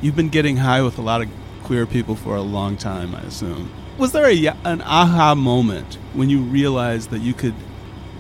you've 0.02 0.18
been 0.18 0.28
getting 0.28 0.58
high 0.58 0.82
with 0.82 0.98
a 0.98 1.02
lot 1.02 1.22
of 1.22 1.30
queer 1.64 1.86
people 1.86 2.16
for 2.16 2.36
a 2.36 2.42
long 2.42 2.76
time, 2.76 3.16
I 3.16 3.22
assume. 3.22 3.72
Was 3.98 4.12
there 4.12 4.26
a, 4.26 4.48
an 4.66 4.82
aha 4.82 5.34
moment 5.34 5.98
when 6.12 6.30
you 6.30 6.42
realized 6.42 7.12
that 7.12 7.20
you 7.20 7.34
could 7.34 7.56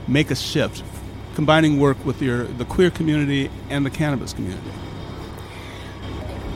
make 0.07 0.31
a 0.31 0.35
shift 0.35 0.81
combining 1.35 1.79
work 1.79 2.03
with 2.05 2.21
your 2.21 2.45
the 2.45 2.65
queer 2.65 2.89
community 2.89 3.51
and 3.69 3.85
the 3.85 3.89
cannabis 3.89 4.33
community? 4.33 4.71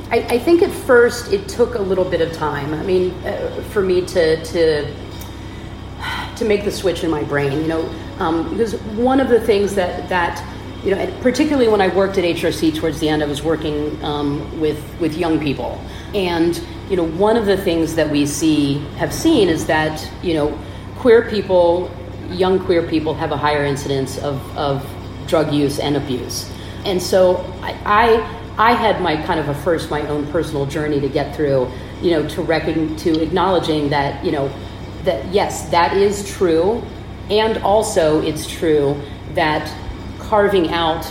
I, 0.10 0.18
I 0.22 0.40
think 0.40 0.64
at 0.64 0.72
first 0.72 1.32
it 1.32 1.48
took 1.48 1.76
a 1.76 1.82
little 1.82 2.06
bit 2.06 2.22
of 2.22 2.34
time. 2.34 2.74
I 2.74 2.82
mean, 2.82 3.12
uh, 3.26 3.64
for 3.70 3.84
me 3.84 4.04
to 4.08 4.44
to 4.44 4.96
to 6.38 6.46
make 6.46 6.64
the 6.64 6.72
switch 6.72 7.04
in 7.04 7.12
my 7.12 7.24
brain, 7.24 7.62
you 7.62 7.68
know, 7.68 7.94
um, 8.20 8.50
because 8.50 8.76
one 8.96 9.20
of 9.20 9.30
the 9.30 9.40
things 9.40 9.76
that 9.76 10.10
that 10.10 10.44
you 10.84 10.96
know, 10.96 11.14
particularly 11.22 11.68
when 11.68 11.82
I 11.82 11.94
worked 11.94 12.18
at 12.18 12.24
HRC 12.24 12.74
towards 12.74 13.02
the 13.02 13.10
end, 13.10 13.22
I 13.22 13.26
was 13.26 13.44
working 13.44 14.02
um, 14.04 14.60
with 14.60 14.82
with 15.00 15.18
young 15.18 15.40
people, 15.40 15.80
and 16.16 16.60
you 16.90 16.96
know, 16.96 17.06
one 17.06 17.38
of 17.38 17.46
the 17.46 17.58
things 17.58 17.96
that 17.96 18.10
we 18.10 18.26
see 18.26 18.80
have 18.98 19.14
seen 19.14 19.50
is 19.50 19.66
that 19.68 20.10
you 20.24 20.34
know, 20.34 20.58
queer 20.96 21.30
people 21.30 21.92
young 22.32 22.60
queer 22.60 22.88
people 22.88 23.14
have 23.14 23.32
a 23.32 23.38
higher 23.38 23.64
incidence 23.66 24.18
of, 24.20 24.58
of 24.58 24.86
drug 25.28 25.54
use 25.54 25.80
and 25.80 25.96
abuse. 25.96 26.52
And 26.86 27.02
so 27.02 27.38
I, 27.62 27.78
I, 27.86 28.72
I 28.72 28.74
had 28.74 29.02
my 29.02 29.16
kind 29.24 29.40
of 29.40 29.50
a 29.50 29.54
first, 29.54 29.90
my 29.90 30.02
own 30.08 30.30
personal 30.32 30.66
journey 30.66 31.00
to 31.00 31.10
get 31.10 31.36
through, 31.36 31.72
you 32.02 32.12
know, 32.12 32.28
to 32.30 32.42
recon, 32.42 32.96
to 32.98 33.22
acknowledging 33.22 33.90
that, 33.90 34.24
you 34.24 34.32
know, 34.32 34.52
that 35.04 35.26
yes, 35.34 35.70
that 35.70 35.96
is 35.96 36.30
true. 36.36 36.84
And 37.30 37.58
also 37.60 38.22
it's 38.22 38.48
true 38.48 39.00
that 39.34 39.72
carving 40.20 40.72
out 40.72 41.10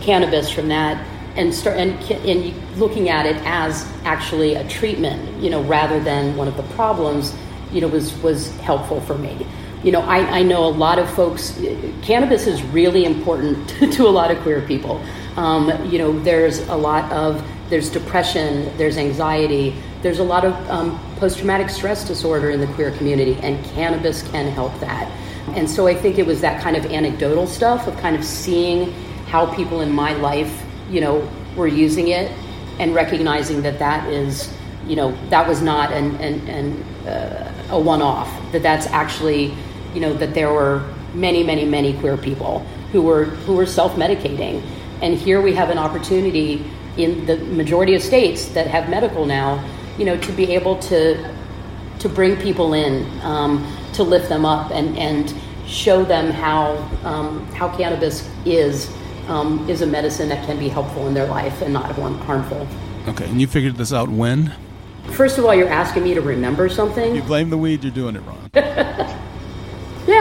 cannabis 0.00 0.50
from 0.50 0.68
that 0.68 1.04
and 1.36 1.52
start 1.52 1.76
and, 1.76 1.92
and 2.10 2.78
looking 2.78 3.08
at 3.08 3.26
it 3.26 3.36
as 3.44 3.90
actually 4.04 4.54
a 4.54 4.68
treatment, 4.68 5.42
you 5.42 5.50
know, 5.50 5.62
rather 5.62 6.00
than 6.00 6.36
one 6.36 6.48
of 6.48 6.56
the 6.56 6.62
problems, 6.74 7.34
you 7.72 7.80
know, 7.80 7.88
was 7.88 8.16
was 8.22 8.54
helpful 8.58 9.00
for 9.00 9.18
me. 9.18 9.46
You 9.84 9.92
know, 9.92 10.00
I, 10.00 10.38
I 10.38 10.42
know 10.42 10.64
a 10.64 10.70
lot 10.70 10.98
of 10.98 11.08
folks, 11.10 11.60
cannabis 12.02 12.46
is 12.46 12.62
really 12.62 13.04
important 13.04 13.68
to 13.92 14.06
a 14.06 14.10
lot 14.10 14.30
of 14.30 14.38
queer 14.38 14.62
people. 14.62 15.04
Um, 15.36 15.70
you 15.90 15.98
know, 15.98 16.18
there's 16.20 16.60
a 16.68 16.76
lot 16.76 17.12
of, 17.12 17.46
there's 17.68 17.90
depression, 17.90 18.74
there's 18.78 18.96
anxiety, 18.96 19.76
there's 20.00 20.20
a 20.20 20.24
lot 20.24 20.44
of 20.44 20.54
um, 20.70 20.98
post 21.16 21.38
traumatic 21.38 21.68
stress 21.68 22.06
disorder 22.06 22.50
in 22.50 22.60
the 22.60 22.66
queer 22.68 22.92
community, 22.92 23.34
and 23.42 23.62
cannabis 23.66 24.22
can 24.30 24.50
help 24.50 24.78
that. 24.80 25.10
And 25.48 25.68
so 25.68 25.86
I 25.86 25.94
think 25.94 26.18
it 26.18 26.26
was 26.26 26.40
that 26.40 26.62
kind 26.62 26.76
of 26.76 26.86
anecdotal 26.86 27.46
stuff 27.46 27.86
of 27.86 27.96
kind 27.98 28.16
of 28.16 28.24
seeing 28.24 28.92
how 29.26 29.52
people 29.54 29.82
in 29.82 29.92
my 29.92 30.14
life, 30.14 30.64
you 30.90 31.02
know, 31.02 31.28
were 31.56 31.66
using 31.66 32.08
it 32.08 32.32
and 32.78 32.94
recognizing 32.94 33.60
that 33.62 33.78
that 33.78 34.08
is, 34.08 34.52
you 34.86 34.96
know, 34.96 35.14
that 35.28 35.46
was 35.46 35.60
not 35.60 35.92
an, 35.92 36.16
an, 36.16 36.48
an 36.48 36.82
uh, 37.06 37.54
a 37.70 37.78
one 37.78 38.02
off, 38.02 38.30
that 38.52 38.62
that's 38.62 38.86
actually, 38.86 39.54
you 39.94 40.00
know, 40.00 40.12
that 40.14 40.34
there 40.34 40.52
were 40.52 40.82
many, 41.14 41.42
many, 41.42 41.64
many 41.64 41.98
queer 41.98 42.16
people 42.16 42.60
who 42.92 43.02
were, 43.02 43.24
who 43.24 43.54
were 43.54 43.66
self 43.66 43.94
medicating. 43.94 44.62
And 45.00 45.14
here 45.14 45.40
we 45.40 45.54
have 45.54 45.70
an 45.70 45.78
opportunity 45.78 46.64
in 46.96 47.26
the 47.26 47.36
majority 47.36 47.94
of 47.94 48.02
states 48.02 48.46
that 48.50 48.66
have 48.66 48.88
medical 48.88 49.26
now, 49.26 49.64
you 49.98 50.04
know, 50.04 50.16
to 50.18 50.32
be 50.32 50.52
able 50.54 50.78
to, 50.78 51.34
to 51.98 52.08
bring 52.08 52.36
people 52.36 52.74
in, 52.74 53.06
um, 53.22 53.66
to 53.94 54.02
lift 54.02 54.28
them 54.28 54.44
up 54.44 54.70
and, 54.70 54.96
and 54.98 55.34
show 55.66 56.04
them 56.04 56.30
how, 56.30 56.76
um, 57.04 57.44
how 57.52 57.74
cannabis 57.76 58.28
is 58.44 58.94
um, 59.28 59.68
is 59.68 59.82
a 59.82 59.86
medicine 59.86 60.28
that 60.28 60.44
can 60.46 60.58
be 60.58 60.68
helpful 60.68 61.08
in 61.08 61.14
their 61.14 61.26
life 61.26 61.62
and 61.62 61.72
not 61.72 61.92
harmful. 61.92 62.66
Okay, 63.08 63.24
and 63.24 63.40
you 63.40 63.46
figured 63.46 63.76
this 63.76 63.92
out 63.92 64.08
when? 64.08 64.54
First 65.12 65.38
of 65.38 65.44
all, 65.44 65.54
you're 65.54 65.68
asking 65.68 66.04
me 66.04 66.14
to 66.14 66.20
remember 66.20 66.68
something. 66.68 67.14
You 67.14 67.22
blame 67.22 67.50
the 67.50 67.58
weed, 67.58 67.84
you're 67.84 67.92
doing 67.92 68.16
it 68.16 68.22
wrong. 68.22 68.50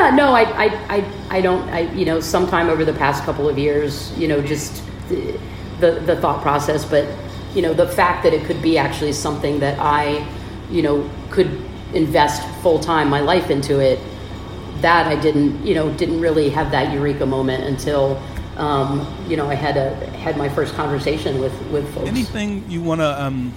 yeah, 0.03 0.15
no, 0.15 0.33
I, 0.33 0.41
I, 0.41 0.65
I, 0.89 1.05
I 1.29 1.41
don't, 1.41 1.67
I, 1.69 1.91
you 1.93 2.05
know, 2.05 2.19
sometime 2.19 2.69
over 2.69 2.85
the 2.85 2.93
past 2.93 3.23
couple 3.23 3.47
of 3.47 3.57
years, 3.57 4.17
you 4.17 4.27
know, 4.27 4.41
just 4.41 4.83
the, 5.09 5.39
the, 5.79 5.91
the 5.99 6.15
thought 6.17 6.41
process, 6.41 6.85
but, 6.85 7.07
you 7.55 7.61
know, 7.61 7.73
the 7.73 7.87
fact 7.87 8.23
that 8.23 8.33
it 8.33 8.45
could 8.45 8.61
be 8.61 8.77
actually 8.77 9.13
something 9.13 9.59
that 9.59 9.79
I, 9.79 10.27
you 10.69 10.81
know, 10.81 11.09
could 11.29 11.61
invest 11.93 12.47
full 12.61 12.79
time 12.79 13.09
my 13.09 13.21
life 13.21 13.49
into 13.49 13.79
it, 13.79 13.99
that 14.81 15.07
I 15.07 15.19
didn't, 15.19 15.65
you 15.65 15.75
know, 15.75 15.93
didn't 15.93 16.19
really 16.19 16.49
have 16.49 16.71
that 16.71 16.93
eureka 16.93 17.25
moment 17.25 17.63
until 17.63 18.21
um, 18.57 19.07
you 19.27 19.35
know, 19.35 19.49
I 19.49 19.55
had 19.55 19.77
a 19.77 19.95
had 20.17 20.37
my 20.37 20.47
first 20.47 20.75
conversation 20.75 21.39
with 21.39 21.59
with 21.71 21.91
folks. 21.95 22.07
Anything 22.07 22.63
you 22.69 22.83
want 22.83 23.01
to 23.01 23.23
um, 23.23 23.51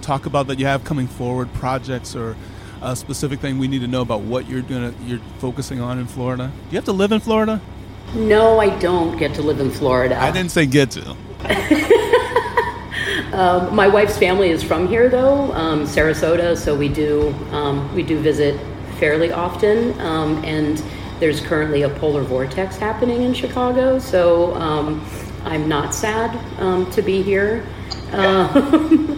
talk 0.00 0.26
about 0.26 0.48
that 0.48 0.58
you 0.58 0.66
have 0.66 0.82
coming 0.82 1.06
forward, 1.06 1.52
projects 1.52 2.16
or 2.16 2.34
a 2.82 2.96
specific 2.96 3.40
thing 3.40 3.58
we 3.58 3.68
need 3.68 3.80
to 3.80 3.86
know 3.86 4.02
about 4.02 4.22
what 4.22 4.48
you're 4.48 4.62
gonna 4.62 4.92
you're 5.04 5.20
focusing 5.38 5.80
on 5.80 5.98
in 5.98 6.06
Florida? 6.06 6.50
Do 6.54 6.70
you 6.70 6.76
have 6.76 6.84
to 6.86 6.92
live 6.92 7.12
in 7.12 7.20
Florida? 7.20 7.60
No, 8.14 8.58
I 8.58 8.76
don't 8.78 9.18
get 9.18 9.34
to 9.34 9.42
live 9.42 9.60
in 9.60 9.70
Florida. 9.70 10.20
I 10.20 10.30
didn't 10.30 10.50
say 10.50 10.66
get 10.66 10.90
to. 10.92 11.10
um, 13.32 13.74
my 13.74 13.86
wife's 13.86 14.16
family 14.16 14.50
is 14.50 14.62
from 14.62 14.88
here, 14.88 15.08
though, 15.08 15.52
um, 15.52 15.84
Sarasota. 15.84 16.56
So 16.56 16.74
we 16.74 16.88
do 16.88 17.34
um, 17.52 17.94
we 17.94 18.02
do 18.02 18.18
visit 18.18 18.58
fairly 18.98 19.30
often, 19.30 19.98
um, 20.00 20.42
and 20.44 20.82
there's 21.20 21.40
currently 21.40 21.82
a 21.82 21.90
polar 21.90 22.22
vortex 22.22 22.76
happening 22.76 23.22
in 23.22 23.34
Chicago, 23.34 23.98
so 23.98 24.54
um, 24.54 25.04
I'm 25.44 25.68
not 25.68 25.94
sad 25.94 26.34
um, 26.60 26.90
to 26.92 27.02
be 27.02 27.22
here. 27.22 27.66
Um, 28.12 29.17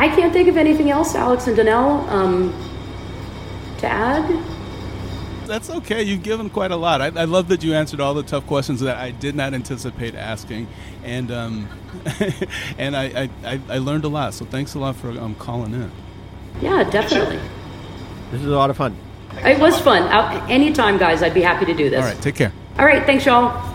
I, 0.00 0.04
I 0.04 0.08
can't 0.16 0.32
think 0.32 0.48
of 0.48 0.56
anything 0.56 0.90
else, 0.90 1.14
Alex 1.14 1.46
and 1.46 1.56
Donnell, 1.56 2.08
um, 2.08 2.54
to 3.78 3.86
add. 3.86 4.44
That's 5.46 5.68
okay. 5.68 6.02
You've 6.02 6.22
given 6.22 6.48
quite 6.48 6.70
a 6.70 6.76
lot. 6.76 7.02
I, 7.02 7.06
I, 7.06 7.24
love 7.24 7.48
that 7.48 7.62
you 7.62 7.74
answered 7.74 8.00
all 8.00 8.14
the 8.14 8.22
tough 8.22 8.46
questions 8.46 8.80
that 8.80 8.96
I 8.96 9.10
did 9.10 9.34
not 9.34 9.52
anticipate 9.52 10.14
asking, 10.14 10.68
and 11.02 11.30
um, 11.30 11.68
and 12.78 12.96
I, 12.96 13.28
I, 13.44 13.60
I, 13.68 13.78
learned 13.78 14.04
a 14.04 14.08
lot. 14.08 14.32
So 14.32 14.44
thanks 14.44 14.74
a 14.74 14.78
lot 14.78 14.96
for 14.96 15.10
um, 15.10 15.34
calling 15.34 15.74
in. 15.74 15.90
Yeah, 16.62 16.88
definitely. 16.88 17.40
This 18.30 18.40
is 18.40 18.46
a 18.46 18.50
lot 18.50 18.70
of 18.70 18.76
fun. 18.76 18.96
It 19.38 19.58
was 19.58 19.78
fun. 19.80 20.04
anytime, 20.48 20.98
guys, 20.98 21.22
I'd 21.22 21.34
be 21.34 21.42
happy 21.42 21.66
to 21.66 21.74
do 21.74 21.90
this. 21.90 22.00
All 22.00 22.08
right, 22.10 22.22
take 22.22 22.36
care. 22.36 22.52
All 22.78 22.86
right, 22.86 23.04
thanks, 23.04 23.26
y'all. 23.26 23.74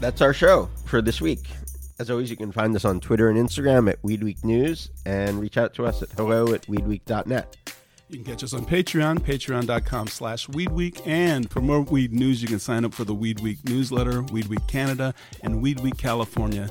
That's 0.00 0.22
our 0.22 0.32
show 0.32 0.70
for 0.86 1.02
this 1.02 1.20
week. 1.20 1.50
As 2.00 2.08
always, 2.08 2.30
you 2.30 2.36
can 2.36 2.50
find 2.50 2.74
us 2.74 2.86
on 2.86 2.98
Twitter 2.98 3.28
and 3.28 3.38
Instagram 3.38 3.86
at 3.90 4.02
Weed 4.02 4.24
Week 4.24 4.42
News 4.42 4.90
and 5.04 5.38
reach 5.38 5.58
out 5.58 5.74
to 5.74 5.84
us 5.84 6.00
at 6.02 6.08
hello 6.12 6.54
at 6.54 6.62
weedweek.net. 6.62 7.56
You 8.08 8.16
can 8.16 8.24
catch 8.24 8.42
us 8.42 8.54
on 8.54 8.64
Patreon, 8.64 9.18
patreon.com 9.18 10.06
slash 10.06 10.46
weedweek. 10.46 11.06
And 11.06 11.50
for 11.50 11.60
more 11.60 11.82
weed 11.82 12.14
news, 12.14 12.40
you 12.40 12.48
can 12.48 12.58
sign 12.58 12.86
up 12.86 12.94
for 12.94 13.04
the 13.04 13.14
Weed 13.14 13.40
Week 13.40 13.58
newsletter, 13.68 14.22
Weed 14.22 14.46
Week 14.46 14.66
Canada, 14.66 15.12
and 15.42 15.60
Weed 15.60 15.80
Week 15.80 15.98
California 15.98 16.70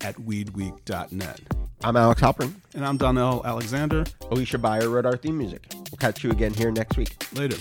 at 0.00 0.16
weedweek.net. 0.16 1.40
I'm 1.84 1.96
Alex 1.96 2.20
Halperin. 2.20 2.54
And 2.74 2.84
I'm 2.84 2.96
Donnell 2.96 3.46
Alexander. 3.46 4.04
Alicia 4.32 4.58
Beyer 4.58 4.88
wrote 4.88 5.06
our 5.06 5.16
theme 5.16 5.38
music. 5.38 5.68
We'll 5.72 5.98
catch 6.00 6.24
you 6.24 6.32
again 6.32 6.52
here 6.52 6.72
next 6.72 6.96
week. 6.96 7.14
Later. 7.32 7.58